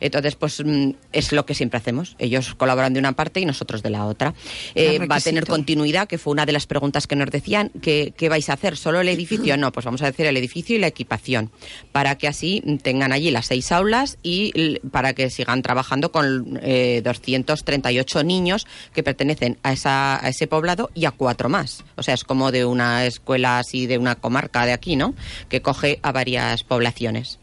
Entonces, 0.00 0.34
pues 0.34 0.62
mm, 0.64 0.90
es 1.12 1.32
lo 1.32 1.46
que 1.46 1.54
siempre 1.54 1.78
hacemos. 1.78 2.16
Ellos 2.18 2.54
colaboran 2.54 2.92
de 2.92 3.00
una 3.00 3.12
parte 3.12 3.40
y 3.40 3.44
nosotros 3.44 3.82
de 3.82 3.90
la 3.90 4.06
otra. 4.06 4.34
Eh, 4.74 5.06
va 5.06 5.16
a 5.16 5.20
tener 5.20 5.46
continuidad, 5.46 6.08
que 6.08 6.18
fue 6.18 6.32
una 6.32 6.46
de 6.46 6.52
las 6.52 6.66
preguntas 6.66 7.06
que 7.06 7.16
nos 7.16 7.30
decían. 7.30 7.70
¿Qué, 7.80 8.12
qué 8.16 8.28
vais 8.28 8.48
a 8.48 8.54
hacer? 8.54 8.76
¿Solo 8.76 9.00
el 9.00 9.08
edificio? 9.20 9.56
No, 9.56 9.72
pues 9.72 9.84
vamos 9.84 10.02
a 10.02 10.06
decir 10.06 10.26
el 10.26 10.36
edificio 10.36 10.76
y 10.76 10.78
la 10.78 10.88
equipación. 10.88 11.50
Para 11.92 12.16
que 12.16 12.28
así 12.28 12.62
tengan 12.82 13.12
allí 13.12 13.30
las 13.30 13.46
seis 13.46 13.72
aulas 13.72 14.18
y 14.22 14.78
para 14.90 15.12
que 15.12 15.30
sigan 15.30 15.62
trabajando 15.62 16.12
con 16.12 16.58
eh, 16.62 17.02
238 17.04 18.24
niños 18.24 18.66
que 18.92 19.02
pertenecen 19.02 19.58
a, 19.62 19.72
esa, 19.72 20.24
a 20.24 20.28
ese 20.28 20.46
poblado 20.46 20.90
y 20.94 21.04
a 21.04 21.10
cuatro 21.10 21.48
más. 21.48 21.84
O 21.96 22.02
sea, 22.02 22.14
es 22.14 22.24
como 22.24 22.50
de 22.50 22.64
una 22.64 23.04
escuela 23.06 23.58
así, 23.58 23.86
de 23.86 23.98
una 23.98 24.14
comarca 24.14 24.66
de 24.66 24.72
aquí, 24.72 24.96
¿no? 24.96 25.14
Que 25.48 25.62
coge 25.62 25.98
a 26.02 26.12
varias 26.12 26.64
poblaciones 26.64 27.38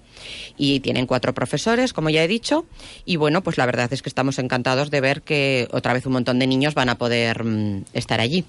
y 0.58 0.80
tienen 0.80 1.06
cuatro 1.06 1.34
profesores, 1.34 1.94
como 1.94 2.10
ya 2.10 2.24
he 2.24 2.28
dicho, 2.28 2.66
y 3.06 3.16
bueno, 3.16 3.44
pues 3.44 3.58
la 3.58 3.66
verdad 3.66 3.92
es 3.92 4.02
que 4.02 4.10
estamos 4.10 4.40
encantados 4.40 4.92
de 4.92 5.02
ver 5.02 5.22
que 5.22 5.68
otra 5.72 5.94
vez 5.94 6.06
un 6.06 6.14
montón 6.14 6.40
de 6.40 6.48
niños 6.48 6.74
van 6.74 6.90
a 6.90 6.98
poder 6.98 7.44
mm, 7.44 7.86
estar 7.94 8.20
allí. 8.20 8.46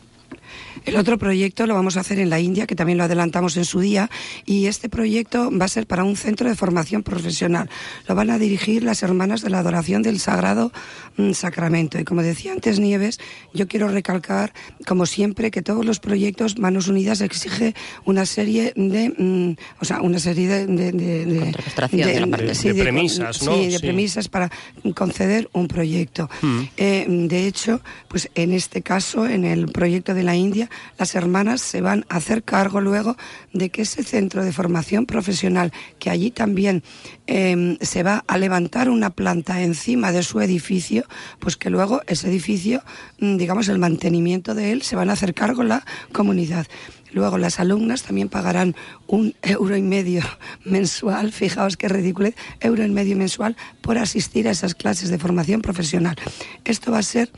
El 0.85 0.97
otro 0.97 1.18
proyecto 1.18 1.66
lo 1.66 1.75
vamos 1.75 1.97
a 1.97 2.00
hacer 2.00 2.18
en 2.18 2.30
la 2.30 2.40
India, 2.40 2.66
que 2.66 2.75
también 2.76 2.99
lo 2.99 3.04
adelantamos 3.04 3.56
en 3.56 3.64
su 3.64 3.80
día, 3.80 4.08
y 4.47 4.66
este 4.66 4.88
proyecto 4.88 5.50
va 5.50 5.64
a 5.66 5.68
ser 5.68 5.87
para 5.87 6.04
un 6.04 6.16
centro 6.16 6.49
de 6.49 6.54
formación 6.54 7.02
profesional. 7.02 7.68
Lo 8.08 8.14
van 8.14 8.30
a 8.30 8.38
dirigir 8.38 8.82
las 8.85 9.02
hermanas 9.02 9.42
de 9.42 9.50
la 9.50 9.58
adoración 9.58 10.02
del 10.02 10.18
Sagrado 10.20 10.73
mm, 11.16 11.32
Sacramento. 11.32 11.99
Y 11.99 12.04
como 12.04 12.23
decía 12.23 12.52
antes 12.52 12.78
Nieves, 12.78 13.18
yo 13.52 13.66
quiero 13.68 13.88
recalcar, 13.88 14.52
como 14.87 15.04
siempre, 15.04 15.50
que 15.50 15.62
todos 15.62 15.85
los 15.85 15.99
proyectos 16.00 16.58
Manos 16.58 16.88
Unidas 16.88 17.20
exige 17.20 17.75
una 18.04 18.25
serie 18.25 18.73
de, 18.76 19.11
mm, 19.16 19.56
o 19.80 19.85
sea, 19.85 20.00
una 20.00 20.18
serie 20.18 20.49
de, 20.49 20.66
de, 20.66 20.92
de- 20.92 21.26
de- 21.26 21.52
de 21.90 22.20
la 22.20 22.26
parte- 22.26 22.54
de 22.54 22.82
premisas, 22.82 23.42
¿no? 23.42 23.54
Sí, 23.56 23.66
de 23.66 23.70
Sí. 23.73 23.78
premisas 23.78 24.28
para 24.28 24.50
conceder 24.94 25.49
un 25.52 25.68
proyecto. 25.68 26.30
Eh, 26.76 27.04
de 27.08 27.47
hecho, 27.47 27.80
pues 28.08 28.30
en 28.35 28.52
este 28.52 28.82
caso, 28.82 29.26
en 29.26 29.44
el 29.44 29.66
proyecto 29.68 30.14
de 30.14 30.17
la 30.22 30.37
India, 30.37 30.70
las 30.98 31.14
hermanas 31.14 31.60
se 31.60 31.80
van 31.80 32.04
a 32.08 32.16
hacer 32.16 32.42
cargo 32.42 32.80
luego 32.80 33.16
de 33.52 33.70
que 33.70 33.82
ese 33.82 34.02
centro 34.02 34.44
de 34.44 34.52
formación 34.52 35.06
profesional, 35.06 35.72
que 35.98 36.10
allí 36.10 36.30
también 36.30 36.82
eh, 37.26 37.76
se 37.80 38.02
va 38.02 38.25
a 38.26 38.38
levantar 38.38 38.88
una 38.88 39.10
planta 39.10 39.62
encima 39.62 40.12
de 40.12 40.22
su 40.22 40.40
edificio, 40.40 41.04
pues 41.38 41.56
que 41.56 41.70
luego 41.70 42.02
ese 42.06 42.28
edificio, 42.28 42.82
mm, 43.20 43.37
digamos, 43.37 43.68
el 43.68 43.78
mantenimiento 43.78 44.54
de 44.54 44.72
él, 44.72 44.82
se 44.82 44.96
van 44.96 45.10
a 45.10 45.14
hacer 45.14 45.34
cargo 45.34 45.62
la 45.62 45.84
comunidad. 46.12 46.66
Luego 47.12 47.38
las 47.38 47.58
alumnas 47.58 48.02
también 48.02 48.28
pagarán 48.28 48.76
un 49.06 49.34
euro 49.42 49.76
y 49.76 49.82
medio 49.82 50.22
mensual, 50.64 51.32
fijaos 51.32 51.76
qué 51.76 51.88
ridículo, 51.88 52.30
euro 52.60 52.84
y 52.84 52.90
medio 52.90 53.16
mensual 53.16 53.56
por 53.80 53.98
asistir 53.98 54.48
a 54.48 54.50
esas 54.50 54.75
clases 54.75 55.10
de 55.10 55.18
formación 55.18 55.62
profesional. 55.62 56.16
Esto 56.64 56.92
va 56.92 56.98
a 56.98 57.02
ser 57.02 57.30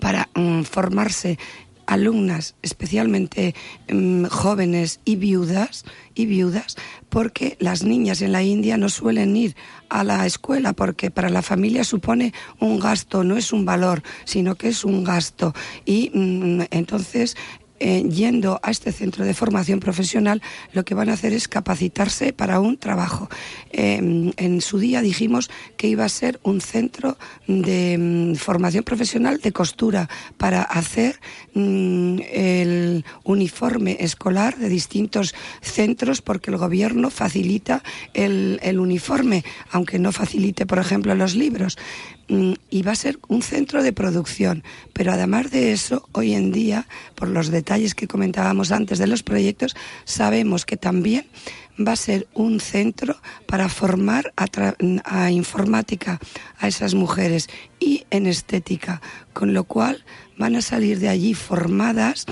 para 0.00 0.28
mm, 0.34 0.62
formarse 0.62 1.38
alumnas, 1.86 2.56
especialmente 2.62 3.54
mm, 3.88 4.26
jóvenes 4.26 5.00
y 5.04 5.16
viudas, 5.16 5.84
y 6.14 6.26
viudas, 6.26 6.76
porque 7.08 7.56
las 7.60 7.84
niñas 7.84 8.22
en 8.22 8.32
la 8.32 8.42
India 8.42 8.76
no 8.76 8.88
suelen 8.88 9.36
ir 9.36 9.56
a 9.88 10.04
la 10.04 10.26
escuela 10.26 10.72
porque 10.72 11.10
para 11.10 11.30
la 11.30 11.42
familia 11.42 11.84
supone 11.84 12.32
un 12.60 12.78
gasto, 12.78 13.24
no 13.24 13.36
es 13.36 13.52
un 13.52 13.64
valor, 13.64 14.02
sino 14.24 14.56
que 14.56 14.68
es 14.68 14.84
un 14.84 15.04
gasto. 15.04 15.54
Y 15.84 16.10
mm, 16.12 16.62
entonces 16.70 17.36
eh, 17.78 18.02
yendo 18.08 18.60
a 18.62 18.70
este 18.70 18.92
centro 18.92 19.24
de 19.24 19.34
formación 19.34 19.80
profesional, 19.80 20.42
lo 20.72 20.84
que 20.84 20.94
van 20.94 21.10
a 21.10 21.14
hacer 21.14 21.32
es 21.32 21.48
capacitarse 21.48 22.32
para 22.32 22.60
un 22.60 22.78
trabajo. 22.78 23.28
Eh, 23.70 24.32
en 24.36 24.60
su 24.60 24.78
día 24.78 25.02
dijimos 25.02 25.50
que 25.76 25.88
iba 25.88 26.04
a 26.04 26.08
ser 26.08 26.40
un 26.42 26.60
centro 26.60 27.18
de 27.46 27.98
mm, 27.98 28.34
formación 28.36 28.84
profesional 28.84 29.40
de 29.40 29.52
costura 29.52 30.08
para 30.36 30.62
hacer 30.62 31.20
mm, 31.54 32.20
el 32.32 33.04
uniforme 33.24 33.96
escolar 34.00 34.56
de 34.56 34.68
distintos 34.68 35.34
centros 35.60 36.22
porque 36.22 36.50
el 36.50 36.56
gobierno 36.56 37.10
facilita 37.10 37.82
el, 38.14 38.58
el 38.62 38.78
uniforme, 38.78 39.44
aunque 39.70 39.98
no 39.98 40.12
facilite, 40.12 40.66
por 40.66 40.78
ejemplo, 40.78 41.14
los 41.14 41.34
libros. 41.34 41.76
Mm, 42.28 42.54
y 42.70 42.82
va 42.82 42.92
a 42.92 42.96
ser 42.96 43.18
un 43.28 43.42
centro 43.42 43.82
de 43.82 43.92
producción. 43.92 44.64
Pero 44.92 45.12
además 45.12 45.50
de 45.50 45.72
eso, 45.72 46.08
hoy 46.12 46.34
en 46.34 46.50
día, 46.50 46.88
por 47.14 47.28
los 47.28 47.48
detalles 47.48 47.94
que 47.94 48.08
comentábamos 48.08 48.72
antes 48.72 48.98
de 48.98 49.06
los 49.06 49.22
proyectos, 49.22 49.76
sabemos 50.04 50.66
que 50.66 50.76
también 50.76 51.26
va 51.78 51.92
a 51.92 51.96
ser 51.96 52.26
un 52.34 52.58
centro 52.58 53.16
para 53.46 53.68
formar 53.68 54.32
a, 54.36 55.30
informática 55.30 56.18
a 56.58 56.68
esas 56.68 56.94
mujeres 56.94 57.48
y 57.78 58.04
en 58.10 58.26
estética, 58.26 59.00
con 59.32 59.54
lo 59.54 59.64
cual 59.64 60.04
van 60.36 60.56
a 60.56 60.62
salir 60.62 60.98
de 60.98 61.08
allí 61.08 61.34
formadas 61.34 62.26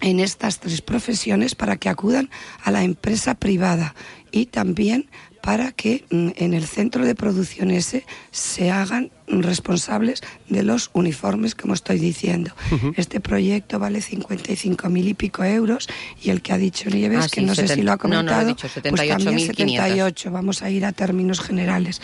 en 0.00 0.18
estas 0.18 0.60
tres 0.60 0.82
profesiones 0.82 1.54
para 1.54 1.76
que 1.76 1.88
acudan 1.88 2.30
a 2.62 2.70
la 2.70 2.82
empresa 2.82 3.34
privada 3.34 3.94
y 4.32 4.46
también 4.46 5.08
para 5.44 5.72
que 5.72 6.04
mm, 6.08 6.30
en 6.36 6.54
el 6.54 6.66
centro 6.66 7.04
de 7.04 7.14
producción 7.14 7.70
ese 7.70 8.06
se 8.30 8.70
hagan 8.70 9.10
responsables 9.26 10.22
de 10.48 10.62
los 10.62 10.88
uniformes, 10.94 11.54
como 11.54 11.74
estoy 11.74 11.98
diciendo. 11.98 12.52
Este 12.96 13.20
proyecto 13.20 13.78
vale 13.78 14.00
55 14.00 14.88
mil 14.88 15.06
y 15.06 15.12
pico 15.12 15.44
euros 15.44 15.86
y 16.22 16.30
el 16.30 16.40
que 16.40 16.54
ha 16.54 16.58
dicho 16.58 16.88
Nieves, 16.88 17.26
ah, 17.26 17.28
que 17.30 17.42
no 17.42 17.54
sé 17.54 17.68
si 17.68 17.82
lo 17.82 17.92
ha 17.92 17.98
comentado, 17.98 18.56
pues 18.56 19.06
también 19.06 19.38
78, 19.38 20.30
vamos 20.30 20.62
a 20.62 20.70
ir 20.70 20.86
a 20.86 20.92
términos 20.92 21.40
generales. 21.40 22.00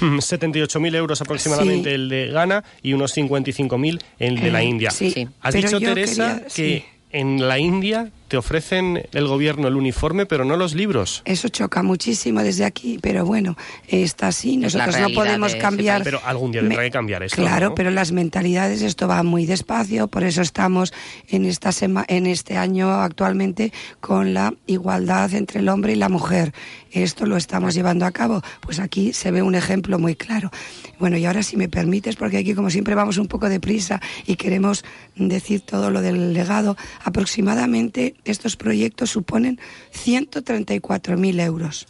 78.000 0.00 0.94
euros 0.94 1.20
aproximadamente 1.20 1.94
el 1.94 2.08
de 2.08 2.28
Ghana 2.28 2.64
y 2.82 2.94
unos 2.94 3.14
55.000 3.14 4.00
el 4.18 4.40
de 4.40 4.50
la 4.50 4.62
eh, 4.62 4.64
India. 4.64 4.90
Sí, 4.90 5.28
Has 5.42 5.52
dicho, 5.52 5.78
Teresa, 5.78 6.42
que 6.54 6.86
en 7.10 7.46
la 7.46 7.58
India 7.58 8.12
te 8.28 8.36
ofrecen 8.36 9.08
el 9.12 9.26
gobierno 9.26 9.68
el 9.68 9.74
uniforme, 9.74 10.26
pero 10.26 10.44
no 10.44 10.56
los 10.56 10.74
libros. 10.74 11.22
Eso 11.24 11.48
choca 11.48 11.82
muchísimo 11.82 12.42
desde 12.42 12.64
aquí, 12.64 12.98
pero 13.00 13.24
bueno, 13.24 13.56
está 13.88 14.28
así. 14.28 14.56
Nosotros 14.56 14.98
no 15.00 15.08
podemos 15.10 15.54
cambiar. 15.56 16.02
Pero 16.04 16.20
algún 16.24 16.52
día 16.52 16.60
tendrá 16.60 16.82
que 16.82 16.90
cambiar 16.90 17.22
esto. 17.22 17.36
Claro, 17.36 17.74
pero 17.74 17.90
las 17.90 18.12
mentalidades, 18.12 18.82
esto 18.82 19.08
va 19.08 19.22
muy 19.22 19.46
despacio, 19.46 20.08
por 20.08 20.24
eso 20.24 20.42
estamos 20.42 20.92
en, 21.28 21.46
esta 21.46 21.70
en 22.08 22.26
este 22.26 22.56
año 22.56 22.90
actualmente 22.90 23.72
con 24.00 24.34
la 24.34 24.54
igualdad 24.66 25.32
entre 25.34 25.60
el 25.60 25.68
hombre 25.68 25.92
y 25.92 25.96
la 25.96 26.08
mujer. 26.08 26.52
Esto 26.90 27.26
lo 27.26 27.36
estamos 27.36 27.74
llevando 27.74 28.06
a 28.06 28.12
cabo. 28.12 28.42
Pues 28.60 28.78
aquí 28.78 29.12
se 29.12 29.30
ve 29.30 29.42
un 29.42 29.54
ejemplo 29.54 29.98
muy 29.98 30.14
claro. 30.16 30.50
Bueno, 30.98 31.16
y 31.16 31.26
ahora 31.26 31.42
si 31.42 31.56
me 31.56 31.68
permites, 31.68 32.16
porque 32.16 32.38
aquí 32.38 32.54
como 32.54 32.70
siempre 32.70 32.94
vamos 32.94 33.18
un 33.18 33.28
poco 33.28 33.48
deprisa 33.48 34.00
y 34.26 34.36
queremos 34.36 34.84
decir 35.16 35.60
todo 35.60 35.90
lo 35.90 36.00
del 36.00 36.32
legado, 36.32 36.76
aproximadamente 37.04 38.14
estos 38.24 38.56
proyectos 38.56 39.10
suponen 39.10 39.58
134.000 39.92 41.40
euros. 41.40 41.86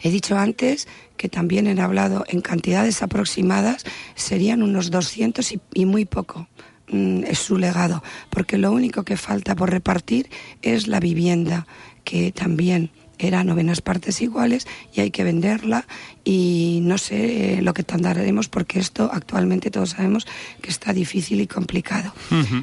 He 0.00 0.10
dicho 0.10 0.36
antes 0.36 0.88
que 1.16 1.28
también 1.28 1.66
he 1.66 1.80
hablado 1.80 2.24
en 2.28 2.40
cantidades 2.40 3.02
aproximadas, 3.02 3.84
serían 4.14 4.62
unos 4.62 4.90
200 4.90 5.54
y, 5.74 5.86
muy 5.86 6.04
poco 6.04 6.48
mm, 6.88 7.24
es 7.24 7.38
su 7.38 7.56
legado, 7.56 8.02
porque 8.28 8.58
lo 8.58 8.72
único 8.72 9.04
que 9.04 9.16
falta 9.16 9.54
por 9.54 9.70
repartir 9.70 10.28
es 10.60 10.88
la 10.88 10.98
vivienda, 10.98 11.66
que 12.04 12.32
también 12.32 12.90
era 13.26 13.44
novenas 13.44 13.80
partes 13.80 14.20
iguales 14.20 14.66
y 14.92 15.00
hay 15.00 15.10
que 15.10 15.24
venderla 15.24 15.86
y 16.24 16.80
no 16.82 16.98
sé 16.98 17.58
eh, 17.58 17.62
lo 17.62 17.72
que 17.72 17.82
tardaremos 17.82 18.48
porque 18.48 18.78
esto 18.78 19.10
actualmente 19.12 19.70
todos 19.70 19.90
sabemos 19.90 20.26
que 20.60 20.70
está 20.70 20.92
difícil 20.92 21.40
y 21.40 21.46
complicado. 21.46 22.12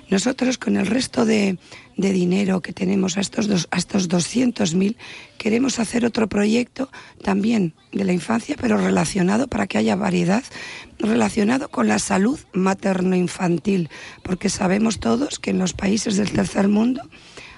Nosotros 0.09 0.57
con 0.57 0.77
el 0.77 0.85
resto 0.85 1.25
de, 1.25 1.57
de, 1.97 2.11
dinero 2.11 2.61
que 2.61 2.73
tenemos 2.73 3.17
a 3.17 3.21
estos, 3.21 3.47
dos, 3.47 3.67
a 3.71 3.77
estos 3.77 4.09
200.000 4.09 4.95
queremos 5.37 5.79
hacer 5.79 6.05
otro 6.05 6.27
proyecto 6.27 6.89
también 7.23 7.73
de 7.91 8.03
la 8.03 8.13
infancia 8.13 8.55
pero 8.59 8.77
relacionado 8.77 9.47
para 9.47 9.67
que 9.67 9.77
haya 9.77 9.95
variedad 9.95 10.43
relacionado 10.99 11.69
con 11.69 11.87
la 11.87 11.99
salud 11.99 12.39
materno-infantil 12.53 13.89
porque 14.23 14.49
sabemos 14.49 14.99
todos 14.99 15.39
que 15.39 15.51
en 15.51 15.59
los 15.59 15.73
países 15.73 16.17
del 16.17 16.31
tercer 16.31 16.67
mundo 16.67 17.01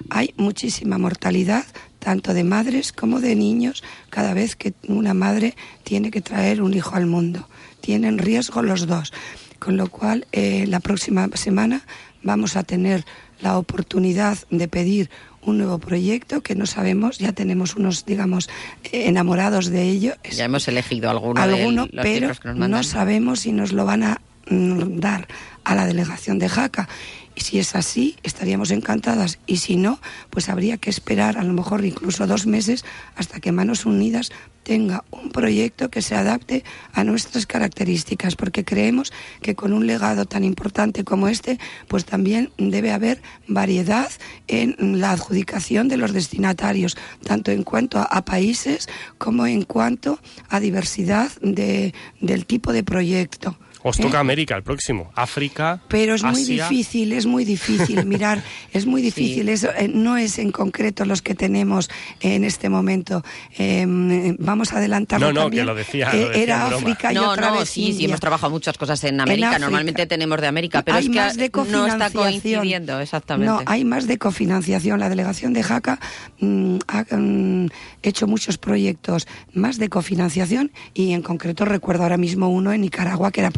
hay 0.09 0.33
muchísima 0.37 0.97
mortalidad 0.97 1.65
tanto 2.01 2.33
de 2.33 2.43
madres 2.43 2.91
como 2.91 3.21
de 3.21 3.35
niños 3.35 3.83
cada 4.09 4.33
vez 4.33 4.55
que 4.55 4.73
una 4.87 5.13
madre 5.13 5.55
tiene 5.83 6.09
que 6.09 6.19
traer 6.19 6.61
un 6.61 6.73
hijo 6.73 6.95
al 6.95 7.05
mundo. 7.05 7.47
Tienen 7.79 8.17
riesgo 8.17 8.63
los 8.63 8.87
dos. 8.87 9.13
Con 9.59 9.77
lo 9.77 9.87
cual, 9.87 10.25
eh, 10.31 10.65
la 10.67 10.79
próxima 10.79 11.29
semana 11.35 11.83
vamos 12.23 12.55
a 12.55 12.63
tener 12.63 13.05
la 13.39 13.57
oportunidad 13.57 14.37
de 14.49 14.67
pedir 14.67 15.09
un 15.43 15.59
nuevo 15.59 15.77
proyecto 15.77 16.41
que 16.41 16.55
no 16.55 16.65
sabemos, 16.65 17.19
ya 17.19 17.33
tenemos 17.33 17.75
unos, 17.75 18.05
digamos, 18.05 18.49
enamorados 18.91 19.67
de 19.67 19.83
ello. 19.83 20.13
Ya 20.31 20.45
hemos 20.45 20.67
elegido 20.67 21.09
alguno, 21.09 21.41
alguno 21.41 21.87
pero 22.01 22.33
no 22.55 22.83
sabemos 22.83 23.41
si 23.41 23.51
nos 23.51 23.71
lo 23.71 23.85
van 23.85 24.03
a 24.03 24.21
mm, 24.49 24.99
dar 24.99 25.27
a 25.63 25.75
la 25.75 25.85
delegación 25.85 26.39
de 26.39 26.49
Jaca 26.49 26.89
y 27.35 27.41
si 27.41 27.59
es 27.59 27.75
así, 27.75 28.17
estaríamos 28.23 28.71
encantadas. 28.71 29.39
Y 29.45 29.57
si 29.57 29.75
no, 29.75 29.99
pues 30.29 30.49
habría 30.49 30.77
que 30.77 30.89
esperar 30.89 31.37
a 31.37 31.43
lo 31.43 31.53
mejor 31.53 31.85
incluso 31.85 32.27
dos 32.27 32.45
meses 32.45 32.85
hasta 33.15 33.39
que 33.39 33.51
Manos 33.51 33.85
Unidas 33.85 34.31
tenga 34.63 35.03
un 35.11 35.31
proyecto 35.31 35.89
que 35.89 36.01
se 36.01 36.15
adapte 36.15 36.63
a 36.93 37.03
nuestras 37.03 37.45
características, 37.45 38.35
porque 38.35 38.63
creemos 38.63 39.11
que 39.41 39.55
con 39.55 39.73
un 39.73 39.87
legado 39.87 40.25
tan 40.25 40.43
importante 40.43 41.03
como 41.03 41.27
este, 41.27 41.59
pues 41.87 42.05
también 42.05 42.51
debe 42.57 42.91
haber 42.91 43.21
variedad 43.47 44.11
en 44.47 45.01
la 45.01 45.11
adjudicación 45.11 45.87
de 45.87 45.97
los 45.97 46.13
destinatarios, 46.13 46.97
tanto 47.23 47.51
en 47.51 47.63
cuanto 47.63 47.99
a, 47.99 48.21
países 48.25 48.87
como 49.17 49.47
en 49.47 49.63
cuanto 49.63 50.19
a 50.47 50.59
diversidad 50.59 51.31
de, 51.41 51.93
del 52.19 52.45
tipo 52.45 52.71
de 52.71 52.83
proyecto. 52.83 53.57
Os 53.83 53.97
toca 53.97 54.17
¿Eh? 54.17 54.21
América 54.21 54.55
el 54.55 54.63
próximo, 54.63 55.11
África. 55.15 55.81
Pero 55.87 56.15
es 56.15 56.23
muy 56.23 56.43
difícil, 56.43 57.13
es 57.13 57.25
muy 57.25 57.45
difícil. 57.45 58.05
Mirar, 58.11 58.43
es 58.73 58.85
muy 58.85 59.01
difícil. 59.01 59.49
Eh, 59.49 59.91
no 59.93 60.17
es 60.17 60.37
en 60.39 60.51
concreto 60.51 61.05
los 61.05 61.21
que 61.21 61.35
tenemos 61.35 61.89
en 62.19 62.43
este 62.43 62.69
momento. 62.69 63.23
Em, 63.57 64.35
vamos 64.39 64.73
a 64.73 64.77
adelantarlo. 64.77 65.33
No, 65.33 65.43
no, 65.43 65.49
que 65.49 65.63
lo 65.63 65.75
decía. 65.75 66.09
Eh, 66.13 66.43
era 66.43 66.67
África 66.67 67.13
y 67.13 67.17
otra 67.17 67.51
vez 67.51 67.69
sí, 67.69 67.93
sí, 67.93 68.05
hemos 68.05 68.19
trabajado 68.19 68.51
muchas 68.51 68.77
cosas 68.77 69.03
en 69.03 69.19
América. 69.19 69.57
Normalmente 69.59 70.05
tenemos 70.05 70.39
de 70.39 70.47
América, 70.47 70.81
pero 70.83 70.97
es 70.97 71.09
que 71.09 71.51
no 71.69 71.87
está 71.87 72.09
coincidiendo 72.09 72.99
exactamente. 72.99 73.51
No, 73.51 73.61
hay 73.65 73.83
más 73.83 74.07
de 74.07 74.17
cofinanciación. 74.17 74.99
La 74.99 75.09
delegación 75.09 75.53
de 75.53 75.63
Jaca 75.63 75.99
mm, 76.39 76.77
ha 76.87 77.15
mm, 77.15 77.67
hecho 78.03 78.27
muchos 78.27 78.57
proyectos 78.57 79.27
más 79.53 79.77
de 79.77 79.89
cofinanciación 79.89 80.71
y 80.93 81.13
en 81.13 81.21
concreto 81.21 81.65
recuerdo 81.65 82.03
ahora 82.03 82.17
mismo 82.17 82.49
uno 82.49 82.73
en 82.73 82.81
Nicaragua 82.81 83.31
que 83.31 83.41
era 83.41 83.51